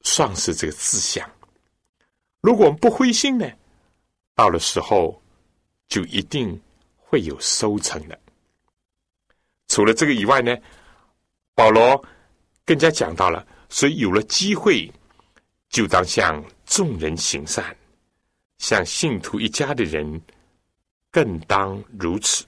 [0.02, 1.28] 丧失这个志向；
[2.40, 3.52] 如果我们不灰心呢，
[4.36, 5.20] 到了时候
[5.88, 6.60] 就一定
[6.96, 8.20] 会有收成的。
[9.68, 10.56] 除了这个以外呢，
[11.54, 12.04] 保罗
[12.66, 14.92] 更加讲到了，所以有了机会，
[15.70, 17.76] 就当向众人行善，
[18.58, 20.22] 向信徒一家的人
[21.12, 22.46] 更当如此。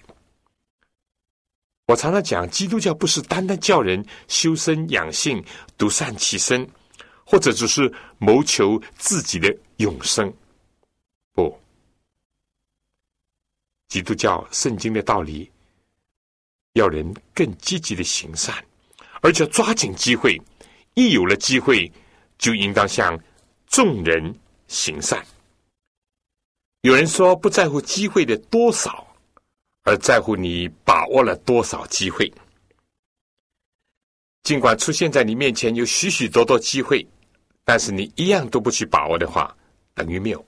[1.85, 5.43] 我常常讲，基督教不是单单叫人修身养性、
[5.75, 6.69] 独善其身，
[7.25, 10.31] 或者只是谋求自己的永生。
[11.33, 11.59] 不，
[13.89, 15.51] 基督教圣经的道理。
[16.73, 18.55] 要人更积极的行善，
[19.21, 20.39] 而且抓紧机会，
[20.93, 21.91] 一有了机会，
[22.37, 23.19] 就应当向
[23.67, 24.33] 众人
[24.67, 25.25] 行善。
[26.81, 29.05] 有人说不在乎机会的多少，
[29.83, 32.31] 而在乎你把握了多少机会。
[34.43, 37.05] 尽管出现在你面前有许许多多机会，
[37.65, 39.53] 但是你一样都不去把握的话，
[39.95, 40.45] 等于没有。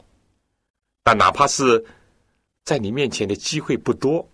[1.03, 1.83] 但哪怕是
[2.63, 4.27] 在你面前的机会不多，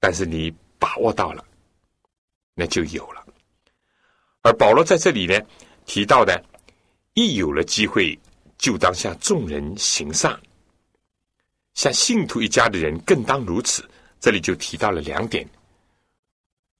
[0.00, 0.54] 但是你。
[0.78, 1.42] 把握到了，
[2.54, 3.26] 那就有了。
[4.42, 5.40] 而保罗在这里呢
[5.86, 6.44] 提到的，
[7.14, 8.16] 一有了机会，
[8.58, 10.38] 就当向众人行善，
[11.72, 13.88] 像信徒一家的人更当如此。
[14.20, 15.48] 这里就提到了两点，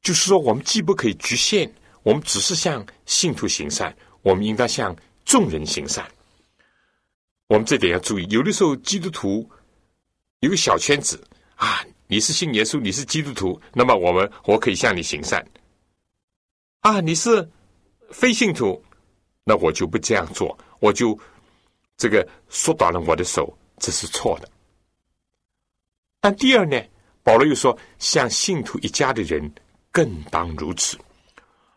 [0.02, 1.72] 就是说，我们既不可以局限，
[2.02, 4.94] 我们只是向信徒行善，我们应当向
[5.24, 6.06] 众人行善。
[7.46, 9.50] 我们这点要注意，有的时候基督徒
[10.40, 11.22] 有个小圈子
[11.54, 11.84] 啊。
[12.08, 15.44] 你是信耶稣，你是基督徒，那么我们我可以向你行善。
[16.82, 17.50] 啊，你是
[18.12, 18.80] 非信徒，
[19.42, 21.18] 那我就不这样做，我就
[21.96, 24.48] 这个缩短了我的手，这是错的。
[26.20, 26.80] 但第二呢，
[27.24, 29.52] 保罗又说，向信徒一家的人
[29.90, 30.96] 更当如此。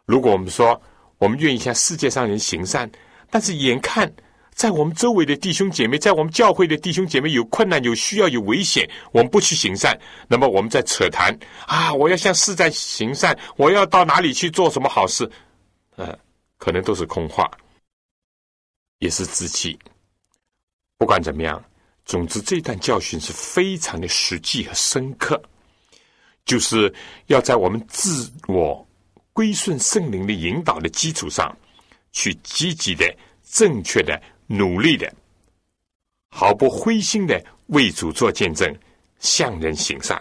[0.05, 0.79] 如果我们说
[1.17, 2.87] 我们愿意向世界上人行善，
[3.31, 4.13] 但是眼看。
[4.59, 11.33] 在我们周围的弟兄姐妹，在我们教会的弟兄姐妹有困难、有需要、有危险，我们不去行善，那么我们在扯谈
[11.65, 11.93] 啊！
[11.93, 15.31] 我要向世在行善，我要到哪里去做什么好事？
[15.95, 16.13] 呃，
[16.57, 17.49] 可能都是空话，
[18.97, 19.79] 也是自欺。
[20.97, 21.63] 不管怎么样，
[22.03, 25.41] 总之这段教训是非常的实际和深刻，
[26.43, 26.93] 就是
[27.27, 28.85] 要在我们自我
[29.31, 31.57] 归顺圣灵的引导的基础上，
[32.11, 33.05] 去积极的、
[33.49, 34.21] 正确的。
[34.51, 35.13] 努力的，
[36.31, 38.75] 毫不灰心的为主做见证，
[39.19, 40.19] 向人行善，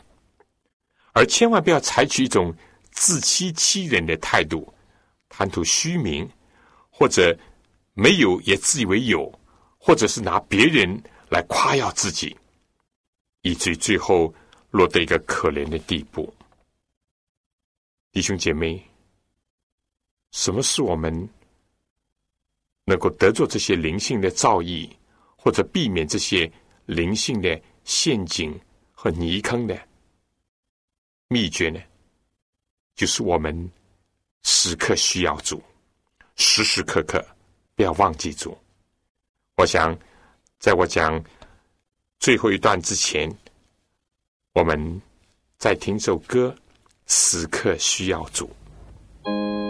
[1.15, 2.55] 而千万不要采取一种
[2.91, 4.71] 自欺欺人的态度，
[5.31, 6.29] 贪图虚名，
[6.91, 7.35] 或者
[7.95, 9.33] 没有也自以为有，
[9.79, 12.37] 或者是拿别人来夸耀自己，
[13.41, 14.35] 以至于最后
[14.71, 16.31] 落得一个可怜的地步。
[18.13, 18.79] 弟兄姐妹，
[20.33, 21.27] 什么是我们？
[22.89, 24.89] 能够得着这些灵性的造诣，
[25.37, 26.51] 或者避免这些
[26.87, 28.59] 灵性的陷阱
[28.93, 29.79] 和泥坑的
[31.29, 31.79] 秘诀呢？
[32.95, 33.71] 就是我们
[34.43, 35.63] 时刻需要主，
[36.37, 37.23] 时时刻刻
[37.75, 38.57] 不要忘记主。
[39.57, 39.95] 我想，
[40.59, 41.23] 在我讲
[42.19, 43.31] 最后一段之前，
[44.55, 45.03] 我们
[45.59, 46.57] 再听首歌，
[47.07, 48.49] 时刻需要主。
[49.25, 49.68] 我真要主。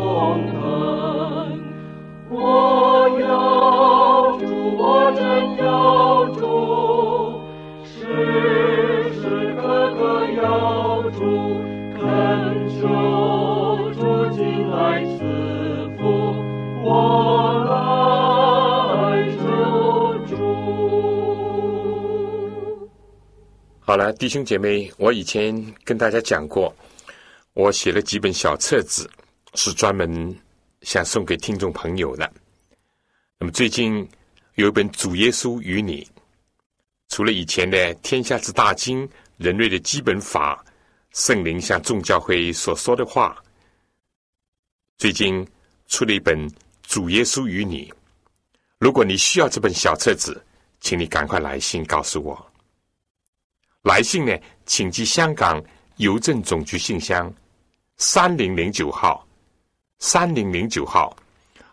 [0.00, 0.08] 等
[0.48, 1.60] 等，
[2.30, 2.34] 我
[3.20, 4.46] 要主，
[4.78, 5.20] 我真
[5.58, 6.40] 要主，
[7.84, 7.92] 时
[9.20, 9.22] 时
[9.56, 9.60] 刻
[9.94, 10.00] 刻
[10.40, 11.20] 要主，
[11.98, 12.00] 恳
[12.80, 12.80] 求
[13.92, 14.00] 主
[14.34, 15.18] 进来赐
[15.98, 16.00] 福，
[16.82, 16.88] 我
[17.68, 17.70] 来
[19.36, 19.44] 求
[20.26, 20.32] 助。
[23.80, 26.74] 好了，弟兄姐妹，我以前跟大家讲过，
[27.52, 29.06] 我写了几本小册子。
[29.54, 30.36] 是专门
[30.82, 32.32] 想送给听众朋友的。
[33.38, 34.08] 那么最近
[34.54, 36.04] 有一本《主耶稣与你》，
[37.08, 40.64] 除了以前的《天下之大经》、人类的基本法、
[41.12, 43.36] 圣灵向众教会所说的话，
[44.98, 45.46] 最近
[45.88, 46.48] 出了一本
[46.82, 47.86] 《主耶稣与你》。
[48.78, 50.44] 如果你需要这本小册子，
[50.80, 52.52] 请你赶快来信告诉我。
[53.82, 55.62] 来信呢，请寄香港
[55.96, 57.32] 邮政总局信箱
[57.96, 59.26] 三零零九号，
[60.00, 61.14] 三零零九号，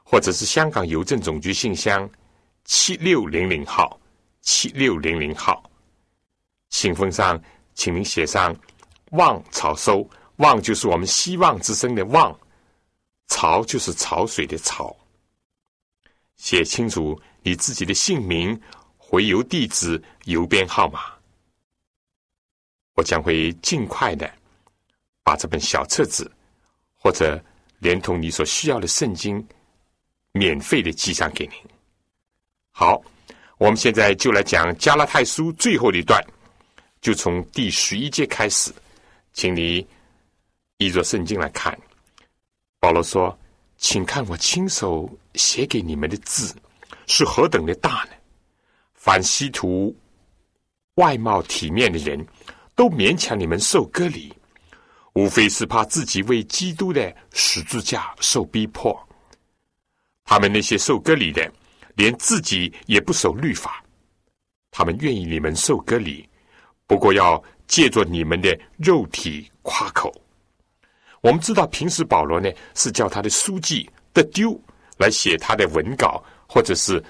[0.03, 2.09] 或者是香港邮政总局信箱
[2.65, 3.99] 七六零零号，
[4.41, 5.63] 七六零零号。
[6.69, 7.41] 信封上，
[7.73, 8.55] 请您写上
[9.11, 10.07] “望潮收”，
[10.37, 12.37] 望就是我们希望之声的望，
[13.27, 14.95] 潮就是潮水的潮。
[16.35, 18.59] 写清楚你自己的姓名、
[18.97, 21.13] 回邮地址、邮编号码。
[22.93, 24.29] 我将会尽快的
[25.23, 26.29] 把这本小册子，
[26.95, 27.41] 或者
[27.79, 29.45] 连同你所需要的圣经，
[30.31, 31.55] 免费的寄上给您。
[32.71, 33.01] 好，
[33.57, 36.21] 我们现在就来讲加拉太书最后一段，
[37.01, 38.71] 就从第十一节开始，
[39.33, 39.85] 请你
[40.77, 41.77] 依着圣经来看。
[42.79, 43.37] 保罗说
[43.77, 46.55] ：“请看我亲手写给你们的字
[47.07, 48.11] 是何等的大呢？
[48.93, 49.95] 凡希图
[50.95, 52.25] 外貌体面的人。”
[52.77, 54.31] 都勉强你们受割礼，
[55.17, 58.95] 无非是怕自己为基督的十字架受逼迫。
[60.23, 61.51] 他们那些受割礼的，
[61.95, 63.83] 连自己也不守律法，
[64.69, 66.29] 他们愿意你们受割礼，
[66.85, 70.13] 不过要借着你们的肉体夸口。
[71.21, 74.55] 我们知道，平时保罗呢是叫他的书记的丢
[74.97, 77.03] 来写他的文稿或者是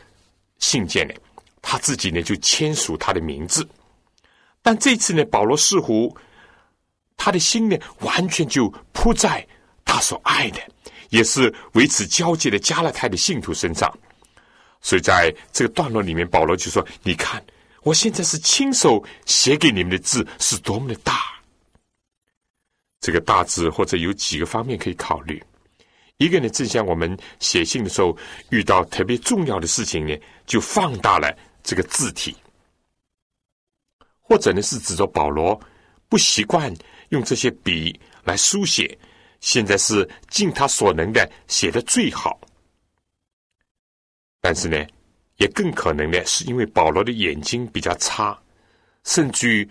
[0.59, 1.13] 信件的，
[1.61, 3.67] 他自己呢就签署他的名字。
[4.61, 6.15] 但这次呢，保罗似乎
[7.17, 9.45] 他的心呢，完全就扑在
[9.83, 10.61] 他所爱的，
[11.09, 13.91] 也是为此交接的加勒泰的信徒身上。
[14.79, 17.43] 所以在这个段落里面，保罗就说：“你看，
[17.81, 21.19] 我现在是亲手写给你们的字，是多么的大。
[23.01, 25.43] 这个大字或者有几个方面可以考虑。
[26.17, 28.15] 一个呢，正像我们写信的时候
[28.49, 30.15] 遇到特别重要的事情呢，
[30.45, 32.35] 就放大了这个字体。”
[34.21, 35.59] 或者呢，是指着保罗
[36.07, 36.73] 不习惯
[37.09, 38.97] 用这些笔来书写，
[39.39, 42.39] 现在是尽他所能的写的最好。
[44.41, 44.77] 但是呢，
[45.37, 48.37] 也更可能呢，是因为保罗的眼睛比较差，
[49.03, 49.69] 甚至于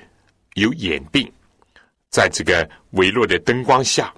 [0.54, 1.30] 有眼病，
[2.10, 4.12] 在这个微弱的灯光下，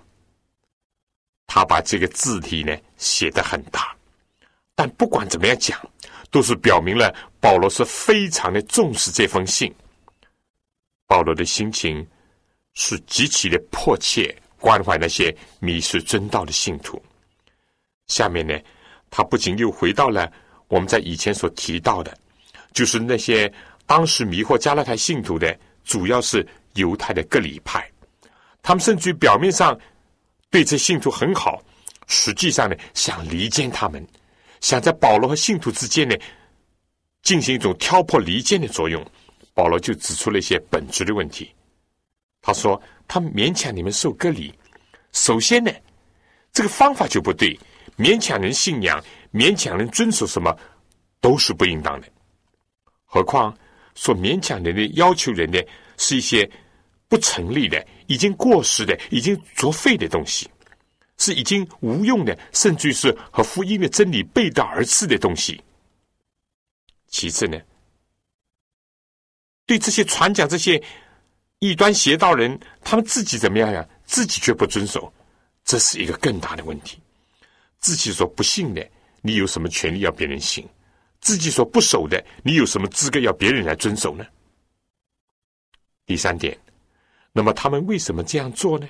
[1.46, 3.96] 他把这个字体呢写得很大，
[4.74, 5.78] 但不管怎么样讲，
[6.30, 9.74] 都是表明了保罗是非常的重视这封信。
[11.06, 12.06] 保罗的心情
[12.80, 17.02] 是极其的迫切关怀那些迷失真道的信徒。
[18.06, 18.56] 下面呢，
[19.10, 20.32] 他不仅又回到了
[20.68, 22.16] 我们在以前所提到的，
[22.72, 23.52] 就是那些
[23.84, 27.84] 当时迷惑加拉太信徒的，主要是犹太的各里派。
[28.62, 29.76] 他们甚至于表面上
[30.48, 31.60] 对这信徒很好，
[32.06, 34.06] 实际上呢，想离间他们，
[34.60, 36.14] 想在保罗和信徒之间呢，
[37.24, 39.04] 进行一种挑拨离间的作用。
[39.52, 41.52] 保罗就指出了一些本质的问题。
[42.40, 44.54] 他说：“他勉强你们受割礼，
[45.12, 45.70] 首先呢，
[46.52, 47.58] 这个方法就不对。
[47.96, 50.56] 勉强人信仰，勉强人遵守什么，
[51.20, 52.08] 都是不应当的。
[53.04, 53.56] 何况
[53.94, 55.66] 说勉强人的要求人的
[55.96, 56.48] 是一些
[57.08, 60.48] 不成立的、已经过时的、已经作废的东西，
[61.16, 65.60] 是已经无用的，甚至是和福音的真理背道而驰的东西。
[67.08, 67.58] 其次呢？”
[69.66, 70.82] 对这些传讲这些
[71.60, 73.84] 异端邪道人，他们自己怎么样呀？
[74.04, 75.12] 自己却不遵守，
[75.64, 76.98] 这是一个更大的问题。
[77.78, 78.88] 自己所不信的，
[79.22, 80.66] 你有什么权利要别人信？
[81.20, 84.24] 自己所不守的，你有什么资格要别人来遵守呢？
[86.06, 86.56] 第三点，
[87.32, 88.88] 那么他们为什么这样做呢？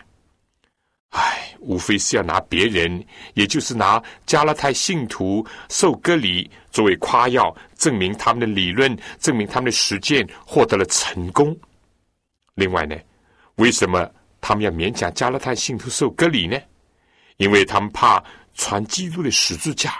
[1.08, 3.02] 唉，无非是要拿别人，
[3.32, 11.58] 也就是拿加拉太信徒受割礼作为夸耀，证明他们的理论，证明他们的实践获得了成功。
[12.58, 12.96] 另外呢，
[13.54, 16.58] 为什么他们要勉强加拉太信徒受隔离呢？
[17.36, 18.20] 因为他们怕
[18.54, 19.96] 传基督的十字架，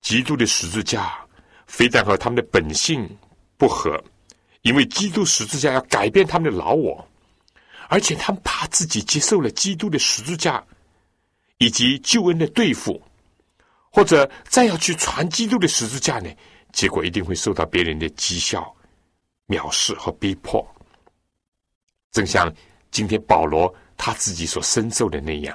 [0.00, 1.16] 基督的十字架
[1.68, 3.08] 非但和他们的本性
[3.56, 4.02] 不合，
[4.62, 7.08] 因为基督十字架要改变他们的老我。
[7.88, 10.60] 而且他们怕自己接受了基督的十字架
[11.58, 13.00] 以及救恩的对付，
[13.92, 16.28] 或者再要去传基督的十字架呢？
[16.72, 18.74] 结果一定会受到别人的讥笑、
[19.46, 20.66] 藐视和逼迫。
[22.16, 22.50] 正像
[22.90, 25.54] 今天保罗他自己所深受的那样。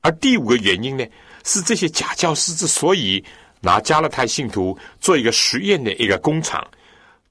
[0.00, 1.04] 而第五个原因呢，
[1.44, 3.22] 是这些假教师之所以
[3.60, 6.66] 拿加勒泰信徒做一个实验的一个工厂，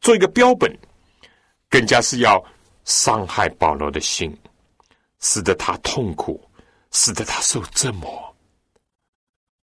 [0.01, 0.71] 做一个标本，
[1.67, 2.43] 更加是要。
[2.89, 4.33] 伤害保罗的心，
[5.19, 6.41] 使得他痛苦，
[6.91, 8.33] 使得他受折磨。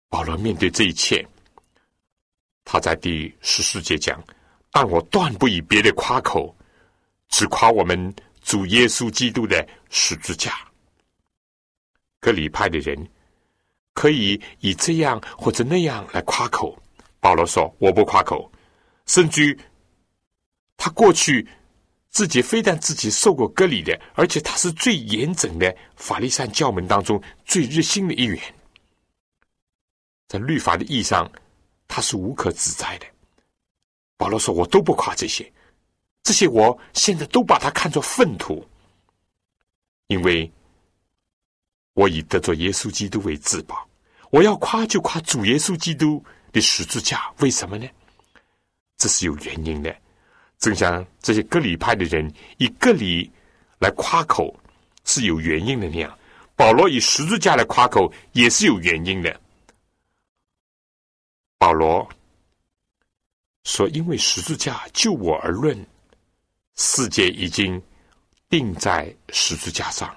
[0.08, 1.24] 保罗面对这一切，
[2.64, 4.20] 他在第十四节讲
[4.72, 6.52] ：“但我断不以别的夸口，
[7.28, 8.12] 只夸我们
[8.44, 10.52] 主耶稣基督的十字架。”
[12.20, 12.96] 格里派的人
[13.92, 16.80] 可以以这样或者那样来夸口，
[17.18, 18.48] 保罗说：“我不夸口。”
[19.06, 19.58] 甚至
[20.76, 21.44] 他过去。
[22.14, 28.40] 自己非但自己受过割礼的，而且他是最严整的法利赛教门当中最热心的一员，
[30.28, 31.28] 在律法的意义上，
[31.88, 33.06] 他是无可指摘的。
[34.16, 35.52] 保罗说：“我都不夸这些，
[36.24, 38.66] 这些我现在都把它看作粪土，
[40.08, 40.50] 因为
[41.92, 43.86] 我以得着耶稣基督为至宝。
[44.30, 46.20] 我要夸就夸主耶稣基督
[46.50, 47.86] 的十字架，为什么呢？
[48.96, 49.94] 这是有原因的。”
[50.58, 53.30] 正像这些割礼派的人以割礼
[53.78, 54.58] 来夸口
[55.04, 56.18] 是有原因的那样，
[56.56, 59.40] 保罗以十字架来夸口也是有原因的。
[61.58, 62.08] 保罗
[63.64, 65.76] 说：“因为十字架就我而论，
[66.76, 67.80] 世界已经
[68.48, 70.14] 定在十字架上。”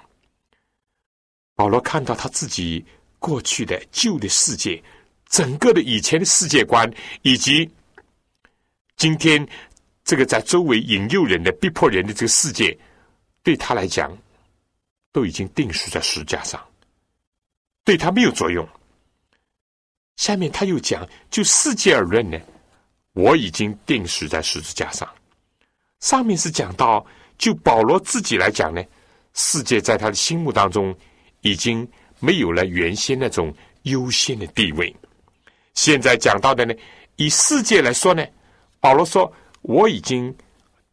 [1.55, 2.85] 保罗看到他自己
[3.19, 4.83] 过去的旧的世界，
[5.27, 6.91] 整个的以前的世界观，
[7.21, 7.69] 以及
[8.95, 9.47] 今天。
[10.09, 12.79] 这个在周围引诱人的、逼迫人的这个世界，
[13.43, 14.17] 对他来讲，
[15.11, 16.65] 都已经定死在十字架上，
[17.83, 18.65] 对他没有作用。
[20.15, 22.39] 下面他又讲，就世界而论呢，
[23.11, 25.13] 我已经定死在十字架上。
[25.99, 27.05] 上面是讲到，
[27.37, 28.83] 就保罗自己来讲呢，
[29.33, 30.95] 世界在他的心目当中
[31.41, 31.89] 已经
[32.19, 34.95] 没有了原先那种优先的地位。
[35.73, 36.73] 现在讲到的呢，
[37.15, 38.25] 以世界来说呢，
[38.79, 39.31] 保罗说。
[39.63, 40.33] 我已经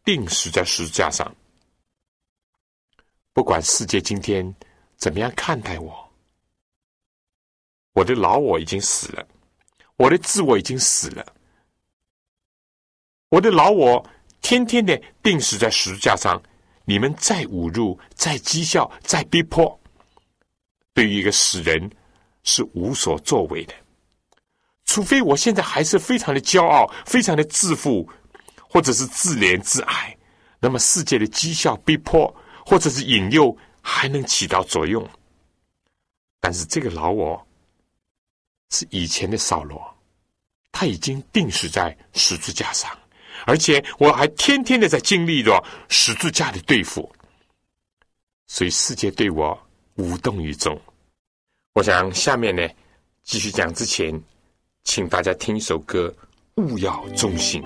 [0.04, 1.32] 定死在十字架上，
[3.32, 4.52] 不管世界今天
[4.96, 6.12] 怎么样看待我，
[7.92, 9.24] 我的老我已经死了，
[9.96, 11.24] 我的自我已经死了，
[13.28, 14.04] 我的老我
[14.44, 16.40] 天天的定死在十字架上。
[16.84, 19.80] 你们再侮辱、再讥笑、再逼迫，
[20.92, 21.90] 对于一个死人
[22.42, 23.72] 是无所作为的，
[24.84, 28.06] 除非我现在还是非常的骄傲、非常的自负。
[28.68, 30.18] 或者是自怜自爱，
[30.58, 32.34] 那么世界的讥笑、逼迫，
[32.66, 35.08] 或者是引诱，还能起到作用。
[36.40, 37.46] 但是这个老我
[38.70, 39.80] 是以前的扫罗，
[40.72, 42.90] 他已经定死在十字架上，
[43.46, 47.10] 而且我还天天的在经历着十字架的对付，
[48.46, 49.58] 所以世界对我
[49.96, 50.80] 无动于衷。
[51.74, 52.66] 我想下面呢，
[53.22, 54.18] 继续讲之前，
[54.84, 56.14] 请大家听一首歌，
[56.62, 57.60] 《勿要忠心》。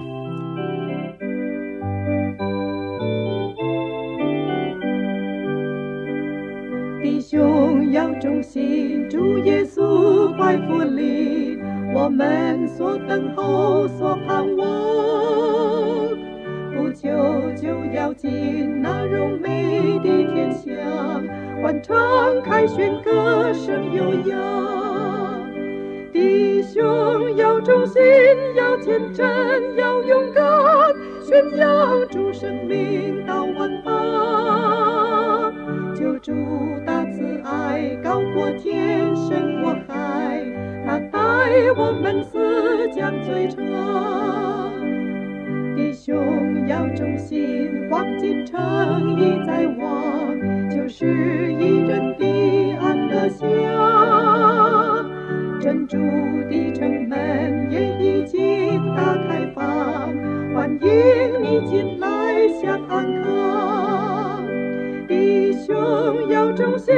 [7.00, 11.47] 弟兄要忠心，主耶稣怀福里，
[12.00, 14.66] 我们所等候、所盼望，
[16.72, 17.10] 不久
[17.60, 20.72] 就要进那荣美的天乡，
[21.60, 24.38] 欢唱凯旋，歌声悠扬。
[26.12, 28.00] 弟兄要忠心，
[28.54, 29.26] 要坚贞，
[29.76, 30.44] 要勇敢，
[31.20, 35.52] 宣扬主生命到万邦。
[35.96, 36.32] 救主
[41.76, 42.38] 我们死
[42.94, 43.56] 将最长。
[45.76, 50.36] 弟兄要忠心，黄金城已在望，
[50.70, 53.46] 就是一人的安乐乡。
[55.60, 55.96] 珍珠
[56.48, 60.14] 的城门也已经打开放，
[60.54, 60.88] 欢迎
[61.42, 64.44] 你进来享安康。
[65.06, 66.94] 弟兄要忠心，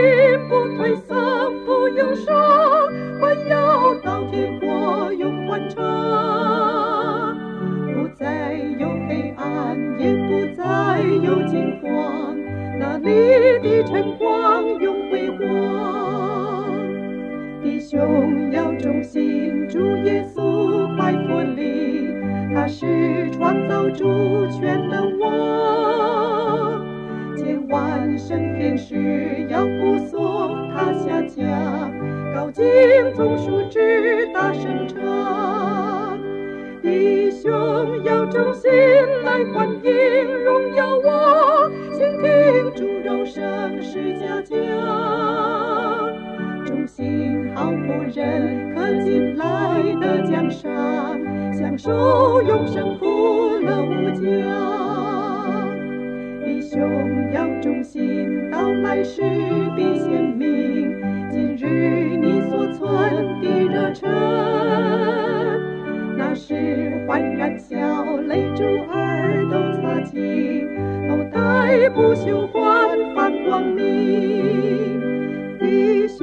[28.30, 31.20] 万圣天使要护送他下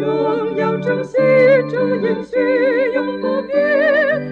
[0.07, 1.19] 弟兄要忠心，
[1.69, 2.37] 主应许
[2.93, 3.59] 永不变，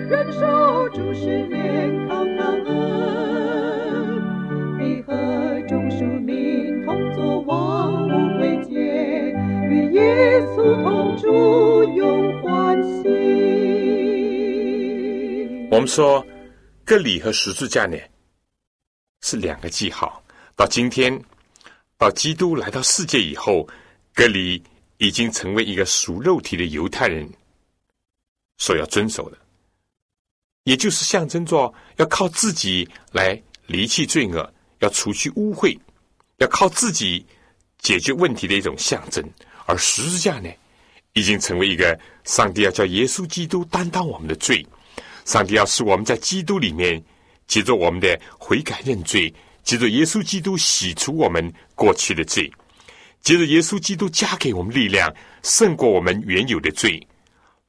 [0.08, 2.72] 忍受主试炼靠他恩，
[4.80, 5.12] 必和
[5.68, 8.72] 众庶民同作王无贵节，
[9.70, 13.10] 与耶稣同住永欢喜。
[15.72, 16.26] 我们说，
[16.86, 17.98] 割礼和十字架呢
[19.24, 20.24] 是两个记号。
[20.56, 21.22] 到今天，
[21.98, 23.68] 到基督来到世界以后，
[24.14, 24.64] 割礼
[24.98, 27.30] 已经成为一个属肉体的犹太人
[28.58, 29.38] 所要遵守的，
[30.64, 35.78] 也就是象征着要靠自己来离弃罪恶，要除去污秽，
[36.38, 37.26] 要靠自己
[37.80, 39.24] 解决问题的一种象征。
[39.66, 40.50] 而十字架呢，
[41.14, 44.66] 已经成为一个上帝要叫耶稣基督担当我们的罪，
[45.26, 47.04] 上帝要使我们在基督里面，
[47.48, 49.34] 借着我们的悔改认罪，
[49.64, 52.50] 借着耶稣基督洗除我们过去的罪。
[53.26, 55.12] 接着，耶稣基督加给我们力量，
[55.42, 57.02] 胜过我们原有的罪，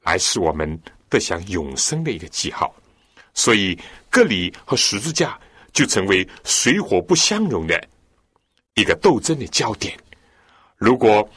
[0.03, 0.79] 来使我们
[1.09, 2.71] 得享永生的一个记号。
[3.33, 3.75] 所以，
[4.07, 5.37] 割礼和十字架
[5.73, 7.87] 就成为水火不相容的
[8.75, 9.97] 一个斗争的焦点。
[10.75, 11.27] 如果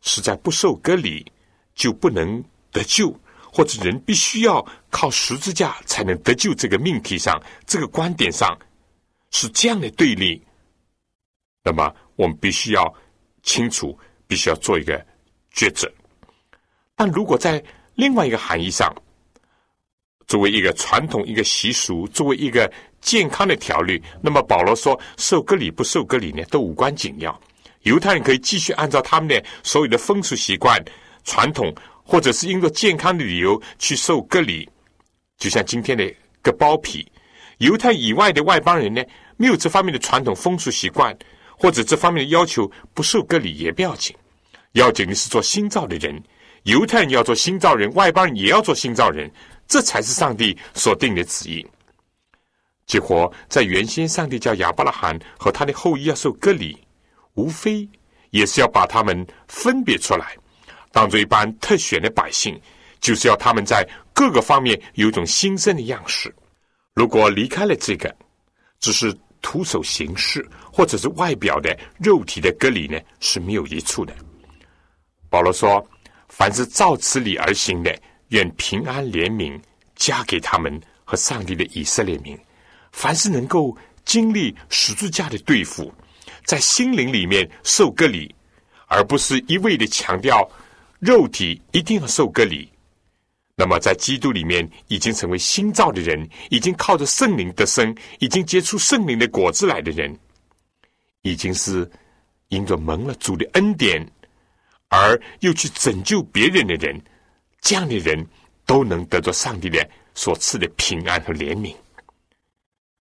[0.00, 1.26] 实在不受割礼，
[1.74, 2.40] 就不能
[2.70, 3.12] 得救，
[3.52, 6.54] 或者人必须要靠十字架才能得救。
[6.54, 7.36] 这个命题上，
[7.66, 8.56] 这个观点上
[9.32, 10.40] 是这样的对立。
[11.64, 12.94] 那么，我们必须要。
[13.46, 15.02] 清楚，必须要做一个
[15.54, 15.90] 抉择。
[16.94, 17.62] 但如果在
[17.94, 18.94] 另外一个含义上，
[20.26, 22.70] 作为一个传统、一个习俗，作为一个
[23.00, 27.40] 健康的条律，那么保罗说，受割礼不受割礼呢，都无关紧要。
[27.82, 30.84] 犹太人可以继续按照他们的所有的风俗习惯、
[31.22, 31.72] 传统，
[32.02, 34.68] 或者是因着健康的理由去受割礼。
[35.38, 37.06] 就像今天的割包皮，
[37.58, 39.00] 犹太以外的外邦人呢，
[39.36, 41.16] 没有这方面的传统风俗习惯。
[41.56, 44.14] 或者这方面的要求不受割礼也不要紧，
[44.72, 46.22] 要紧的是做新造的人。
[46.64, 49.30] 犹太人要做新造人，外邦人也要做新造人，
[49.68, 51.64] 这才是上帝所定的旨意。
[52.86, 56.76] 结果在原先，上帝叫亚伯拉罕和他的后裔要受割礼，
[57.34, 57.88] 无非
[58.30, 60.36] 也是要把他们分别出来，
[60.90, 62.60] 当做一般特选的百姓，
[63.00, 66.34] 就是要他们在各个方面有一种新生的样式。
[66.94, 68.12] 如果离开了这个，
[68.80, 74.14] 只是徒手行事，或者是外表的肉体的隔离呢，是没有益处的。
[75.28, 75.84] 保罗说
[76.28, 77.96] ：“凡是照此理而行的，
[78.28, 79.60] 愿平安怜悯
[79.94, 82.38] 加给他们和上帝的以色列民。
[82.92, 85.92] 凡是能够经历十字架的对付，
[86.44, 88.32] 在心灵里面受隔离，
[88.86, 90.48] 而不是一味的强调
[90.98, 92.68] 肉体一定要受隔离。”
[93.58, 100.14] 那么，在基督里面已经成为新造的人，已经靠着圣灵得生，已经结出圣灵的果子来的人，
[101.22, 101.90] 已经是
[102.48, 104.06] 因着蒙了主的恩典，
[104.88, 107.00] 而又去拯救别人的人，
[107.62, 108.26] 这样的人
[108.66, 111.74] 都能得到上帝的所赐的平安和怜悯。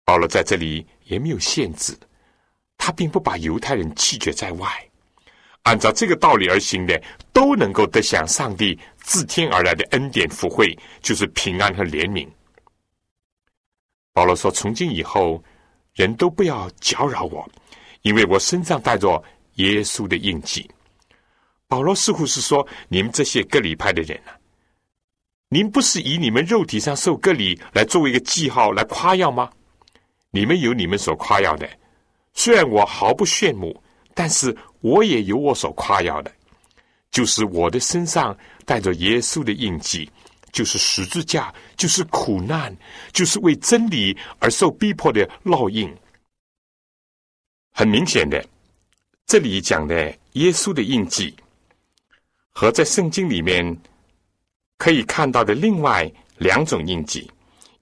[0.04, 1.98] 保罗在这里也没有限制，
[2.78, 4.68] 他并不把犹太人弃绝在外。
[5.62, 12.28] 按照这个道理而行的，都能够得享上帝自天而来的恩典福惠，就是平安和怜悯。
[14.14, 15.44] 保罗说：“从今以后，
[15.94, 17.48] 人都不要搅扰我，
[18.02, 19.24] 因为我身上带着
[19.56, 20.68] 耶稣的印记。”
[21.68, 24.34] 保罗似乎是说：“你们这些割礼派的人啊，
[25.50, 29.52] 您不是以你们肉体上受割礼来作为一个记号来夸耀吗？
[30.32, 31.70] 你们有你们所夸耀的，
[32.34, 33.80] 虽然我毫不羡慕，
[34.16, 36.32] 但是。”我也有我所夸耀的，
[37.14, 38.36] 就是我的身上
[38.66, 40.12] 带着耶稣的印记，
[40.52, 42.76] 就是十字架，就是苦难，
[43.14, 45.90] 就是为真理而受逼迫的烙印。
[47.72, 48.44] 很明显的，
[49.28, 51.34] 这里讲的耶稣的印记，
[52.50, 53.64] 和在圣经里面
[54.78, 57.32] 可以看到的另外两种印记，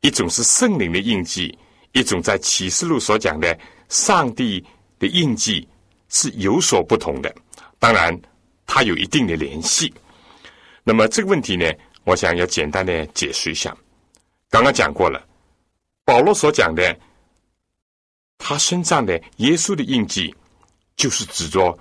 [0.01, 1.57] 一种是圣灵的印记，
[1.93, 3.57] 一种在启示录所讲的
[3.89, 4.63] 上帝
[4.99, 5.67] 的印记。
[6.13, 7.33] 是有所不同的，
[7.79, 8.13] 当然，
[8.73, 9.93] 它有一定的联系。
[10.81, 11.69] 那么这个问题呢，
[12.05, 13.75] 我想要简单的解释一下。
[14.49, 15.21] 刚刚讲过了，
[16.05, 16.97] 保罗所讲的，
[18.37, 20.33] 他身上的耶稣的印记，
[20.95, 21.77] 就是指着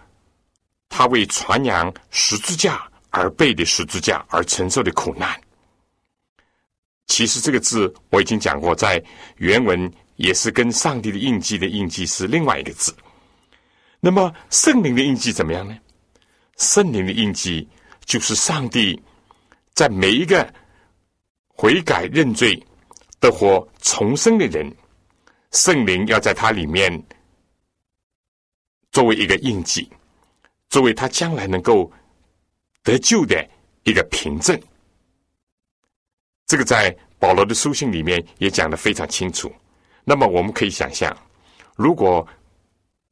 [0.88, 5.40] 他为传扬十字架而背的十字架而承受的苦难。
[7.06, 9.00] 其实这个字我已经讲过，在
[9.36, 12.92] 原文也是跟上帝的印记的印记是另外一个字。
[14.00, 15.78] 那么圣灵的印记怎么样呢？
[16.60, 17.66] 圣灵的印记
[18.04, 19.00] 就是上帝
[19.72, 20.46] 在每一个
[21.48, 22.54] 悔改认罪
[23.18, 24.70] 得活重生的人，
[25.52, 27.02] 圣灵要在他里面
[28.92, 29.90] 作为一个印记，
[30.68, 31.90] 作为他将来能够
[32.82, 33.42] 得救的
[33.84, 34.58] 一个凭证。
[36.46, 39.50] 这个在保罗的书信里面也讲的非常清楚。
[40.04, 41.16] 那么我们可以想象，
[41.74, 42.26] 如果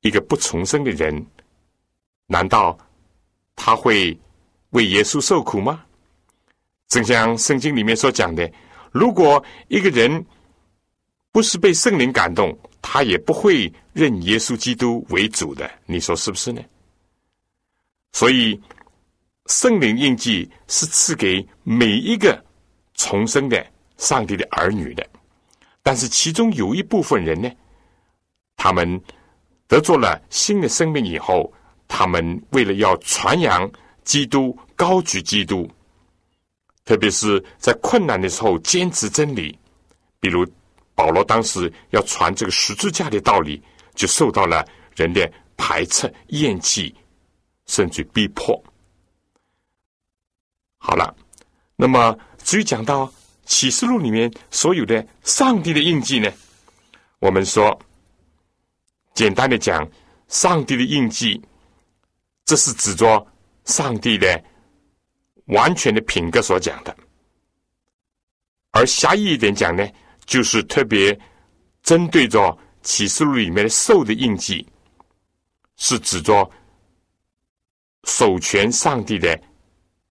[0.03, 1.27] 一个不重生的人，
[2.27, 2.77] 难道
[3.61, 4.17] 他会
[4.71, 5.85] 为耶稣受苦吗？
[6.87, 8.49] 正像圣经里面所讲的，
[8.93, 10.25] 如果一个人
[11.33, 15.69] 不是被圣灵感动，他也不会认耶稣基督为主的。
[15.87, 16.63] 你说是不是呢？
[18.13, 18.59] 所以，
[19.47, 22.41] 圣灵印记是赐给每一个
[22.95, 25.05] 重生的上帝的儿女的，
[25.83, 27.51] 但是其中有一部分人呢，
[28.57, 29.03] 他们。
[29.71, 31.53] 得做了新的生命以后，
[31.89, 33.69] 他们为了要传扬
[34.05, 35.69] 基督、高举基督，
[36.85, 39.59] 特别是在困难的时候坚持真理，
[40.21, 40.47] 比如
[40.95, 43.61] 保罗当时要传这个十字架的道理，
[43.95, 44.65] 就受到了
[44.95, 46.95] 人的排斥、厌弃，
[47.67, 48.63] 甚至逼迫。
[50.77, 51.13] 好了，
[51.75, 53.13] 那么至于讲到
[53.45, 56.31] 启示录里面所有的上帝的印记呢，
[57.19, 57.77] 我们说。
[59.15, 59.85] 简单的讲，
[60.29, 61.43] 上帝的印记，
[62.49, 63.27] 这是指着
[63.67, 64.43] 上帝的
[65.49, 66.91] 完全的品格所讲的；
[68.71, 69.87] 而狭义一点讲呢，
[70.25, 71.21] 就是特别
[71.83, 74.67] 针对着启示录里面的兽的印记，
[75.77, 76.51] 是指着
[78.05, 79.39] 守全上帝的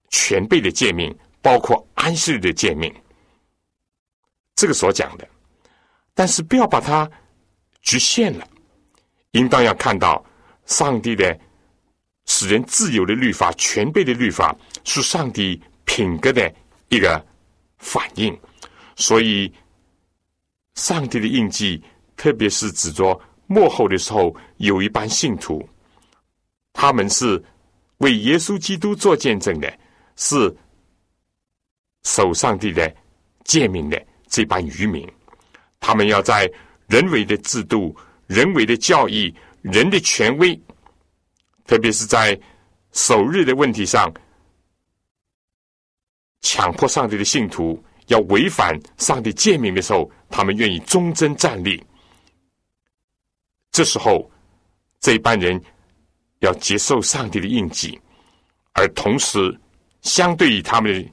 [0.10, 1.12] 全备的诫命，
[1.42, 2.94] 包括安息日的诫命，
[4.54, 5.28] 这个所讲的。
[6.14, 7.10] 但是不要把它
[7.82, 8.48] 局限了。
[9.32, 10.24] 应当要看到，
[10.68, 11.36] 上帝的
[12.28, 16.54] 使人自由的律法、全备的律法，是上帝品格的
[16.90, 17.26] 一个
[17.80, 18.38] 反应。
[18.96, 19.52] 所以，
[20.76, 21.84] 上帝的印记，
[22.16, 25.68] 特别是指着幕后的时候，有一班信徒，
[26.74, 27.44] 他们是
[27.98, 29.74] 为耶稣基督做见证的，
[30.16, 30.56] 是
[32.04, 32.96] 守上帝的
[33.44, 35.08] 诫命的这班渔民，
[35.80, 36.52] 他们要在
[36.88, 37.96] 人为的制度。
[38.28, 40.60] 人为的教义，人的权威，
[41.68, 42.40] 特别是在
[42.94, 44.12] 守日的问题上，
[46.42, 51.86] 强迫上帝的信徒要违反上帝诫命的时候，他们愿意忠贞站立。
[53.72, 54.32] 这时候，
[55.02, 55.62] 这一班人
[56.40, 58.00] 要接受上帝的印记，
[58.72, 59.56] 而同时，
[60.02, 61.12] 相对于他们的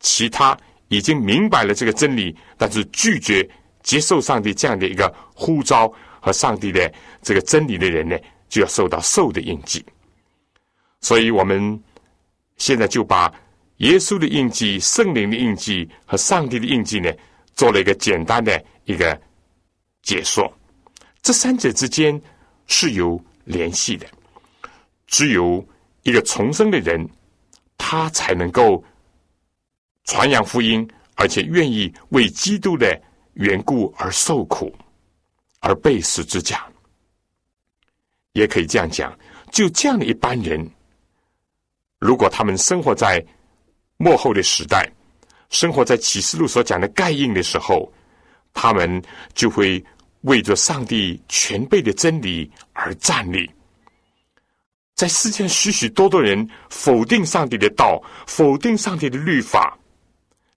[0.00, 3.48] 其他已经明白了这个真理，但是拒绝
[3.82, 8.18] 接受上帝这样的一个呼召和上帝的这个真理的人呢，
[8.52, 9.82] 就要受到受的印记。
[11.00, 11.82] 所以，我们
[12.58, 13.32] 现在就把
[13.78, 17.10] 耶稣的印记、圣灵的印记和上帝的印记呢，
[17.54, 19.18] 做了一个简单的一个
[20.02, 20.52] 解说。
[21.22, 22.20] 这三者之间
[22.66, 24.06] 是有联系的，
[25.06, 25.66] 只有
[26.02, 27.08] 一个重生的人，
[27.78, 28.84] 他才能够
[30.04, 33.00] 传扬福音，而且愿意为基督的
[33.32, 34.70] 缘故而受苦，
[35.60, 36.70] 而被死之架。
[38.32, 39.16] 也可以这样讲，
[39.50, 40.68] 就这样的一般人，
[41.98, 43.24] 如果他们生活在
[43.96, 44.90] 末后的时代，
[45.50, 47.92] 生活在启示录所讲的盖印的时候，
[48.52, 49.02] 他们
[49.34, 49.82] 就会。
[50.22, 53.50] 为着上帝全备的真理而站立，
[54.94, 59.76] 在世界上许许多多人否定上帝的道，否定上帝的律法，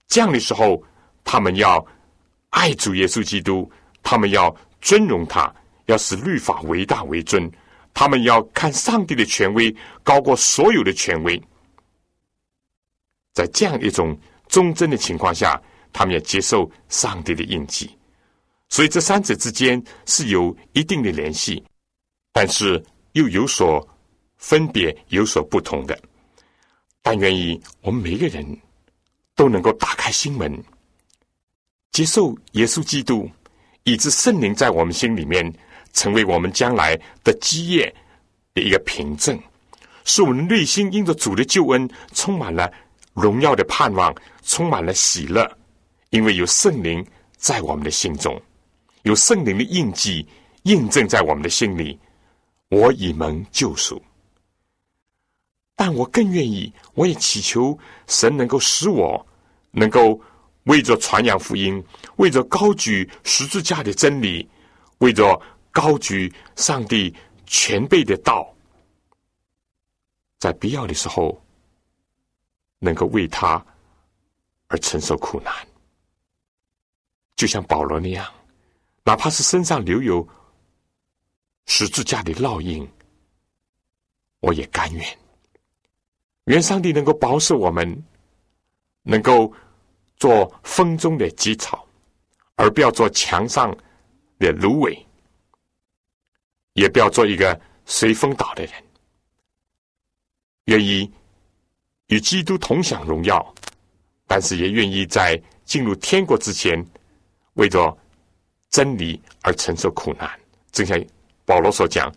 [0.07, 0.79] 这样的时候，
[1.23, 1.83] 他们要
[2.51, 3.67] 爱主耶稣基督，
[4.03, 5.51] 他们要尊荣他，
[5.87, 7.51] 要使律法为大为尊，
[7.95, 11.41] 他们要看上帝的权威高过所有的权威。
[13.33, 14.15] 在这样一种
[14.47, 15.59] 忠贞的情况下，
[15.91, 17.89] 他们要接受上帝的印记。
[18.67, 21.63] 所以这三者之间是有一定的联系，
[22.33, 22.83] 但是
[23.13, 23.87] 又有所
[24.35, 25.97] 分别、有所不同的。
[27.01, 28.45] 但愿意我们每个人
[29.35, 30.61] 都能够打开心门，
[31.91, 33.29] 接受耶稣基督，
[33.83, 35.53] 以致圣灵在我们心里面
[35.95, 37.91] 成为我们将来的基业
[38.53, 39.41] 的一个凭证，
[40.03, 42.71] 使我们内心因着主的救恩充满了
[43.13, 45.49] 荣耀的盼望，充满了喜乐，
[46.11, 47.03] 因为有圣灵
[47.37, 48.39] 在我们的心中。
[49.03, 50.27] 有圣灵的印记
[50.63, 51.97] 印证在我们的心里，
[52.69, 54.01] 我已蒙救赎。
[55.75, 57.77] 但我更愿意，我也祈求
[58.07, 59.25] 神能够使我
[59.71, 60.19] 能够
[60.63, 61.81] 为着传扬福音，
[62.15, 64.47] 为着高举十字架的真理，
[64.97, 65.39] 为着
[65.75, 67.13] 高举上帝
[67.45, 68.49] 全备的道，
[70.37, 71.37] 在必要的时候，
[72.79, 73.63] 能够为他
[74.67, 75.53] 而承受苦难，
[77.35, 78.25] 就像保罗那样。
[79.03, 80.25] 哪怕是身上留有
[81.65, 82.89] 十字架的烙印，
[84.39, 85.05] 我也甘愿。
[86.45, 88.01] 愿上帝能够保守我们，
[89.01, 89.53] 能够
[90.15, 91.85] 做风中的基草，
[92.55, 93.75] 而不要做墙上
[94.39, 95.04] 的芦苇，
[96.75, 98.73] 也不要做一个随风倒的人。
[100.67, 101.11] 愿意
[102.07, 103.53] 与基督同享荣耀，
[104.25, 106.81] 但是也愿意在进入天国之前，
[107.55, 107.97] 为着。
[108.71, 110.29] 真理而承受苦难，
[110.73, 111.01] 正像
[111.45, 112.13] 保罗所讲：“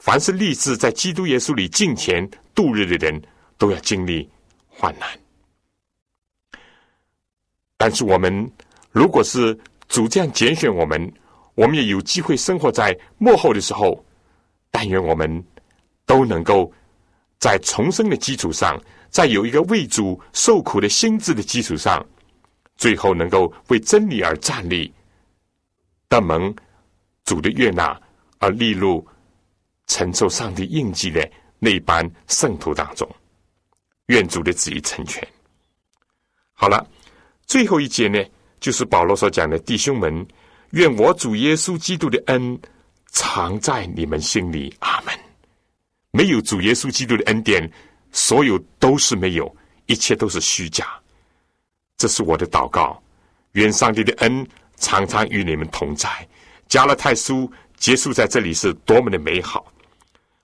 [0.00, 3.22] 凡是立志在基督耶稣里敬虔度日的人，
[3.56, 4.28] 都要经历
[4.68, 5.08] 患难。”
[7.78, 8.52] 但是我们
[8.90, 9.58] 如果是
[9.88, 11.10] 主这样拣选我们，
[11.54, 14.04] 我们也有机会生活在幕后的时候。
[14.70, 15.44] 但愿我们
[16.06, 16.72] 都能够
[17.38, 18.80] 在重生的基础上，
[19.10, 22.02] 在有一个为主受苦的心智的基础上，
[22.76, 24.90] 最后能够为真理而站立。
[26.08, 26.54] 的蒙
[27.24, 28.00] 主的悦纳
[28.38, 29.06] 而立入
[29.86, 33.08] 承受上帝印记的那班圣徒当中，
[34.06, 35.26] 愿主的旨意成全。
[36.52, 36.86] 好了，
[37.46, 38.22] 最后一节呢，
[38.58, 40.26] 就是保罗所讲的弟兄们，
[40.72, 42.60] 愿我主耶稣基督的恩
[43.06, 44.74] 藏在你们心里。
[44.80, 45.14] 阿门。
[46.10, 47.70] 没有主耶稣基督的恩典，
[48.10, 49.56] 所有都是没有，
[49.86, 50.86] 一切都是虚假。
[51.96, 53.02] 这是我的祷告，
[53.52, 54.46] 愿上帝的恩。
[54.78, 56.08] 常常与你们同在，
[56.66, 59.64] 加勒泰书结束在这里是多么的美好！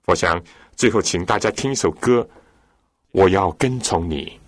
[0.05, 0.41] 我想
[0.77, 2.25] 最后请大家听一首歌，
[3.11, 4.15] 我要跟从你。
[4.15, 4.39] 你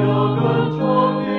[0.00, 0.80] 要跟从
[1.24, 1.30] 你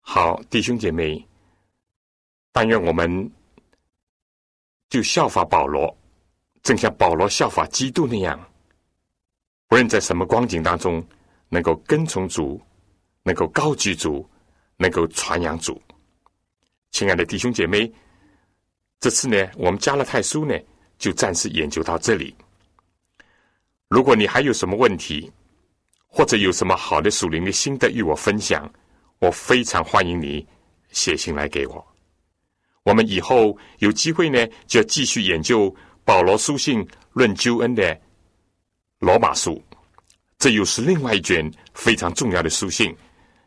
[0.00, 1.26] 好，弟兄姐妹，
[2.52, 3.28] 但愿我们
[4.88, 5.92] 就效法保罗，
[6.62, 8.38] 正像保罗效法基督那样，
[9.70, 11.04] 无论在什么光景当中，
[11.48, 12.60] 能够跟从主，
[13.22, 14.28] 能够高举主，
[14.76, 15.80] 能够传扬主。
[16.92, 17.92] 亲爱的弟兄姐妹，
[19.00, 20.56] 这次呢，我们加勒泰书呢，
[20.96, 22.34] 就暂时研究到这里。
[23.88, 25.30] 如果你还有什么问题，
[26.06, 28.72] 或者有什么好的属灵的心得与我分享，
[29.18, 30.46] 我非常欢迎你
[30.90, 31.84] 写信来给我。
[32.84, 38.00] 我们以后有机会呢，就要继续研究保罗书信论救恩的
[39.04, 39.62] 罗马书，
[40.38, 42.96] 这又是另外一卷非常重要的书信。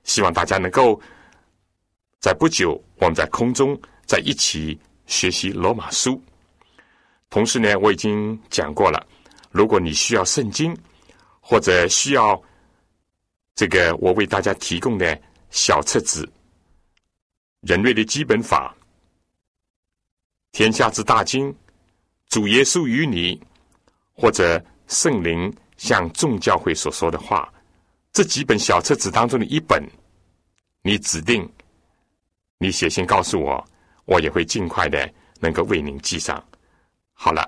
[0.04, 1.02] 希望大家能够
[2.20, 6.22] 在不久，我们在空中在一起学习罗马书。
[7.32, 9.04] 同时呢，我已经讲过了，
[9.50, 10.78] 如果你需要圣经，
[11.42, 12.40] 或者需要
[13.56, 16.24] 这个我为大家提供的小册子
[17.62, 18.76] 《人类的基本法》
[20.58, 21.50] 《天下之大经》
[22.30, 23.36] 《主耶稣与你》，
[24.14, 27.52] 或者圣灵向众教会所说的话，
[28.12, 29.84] 这几本小册子当中的一本，
[30.82, 31.48] 你指定
[32.58, 33.64] 你写信告诉我，
[34.06, 36.44] 我也会尽快的能够为您记上。
[37.14, 37.48] 好了，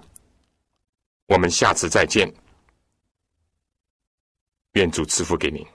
[1.27, 2.31] 我们下次再见，
[4.73, 5.65] 愿主赐福给您。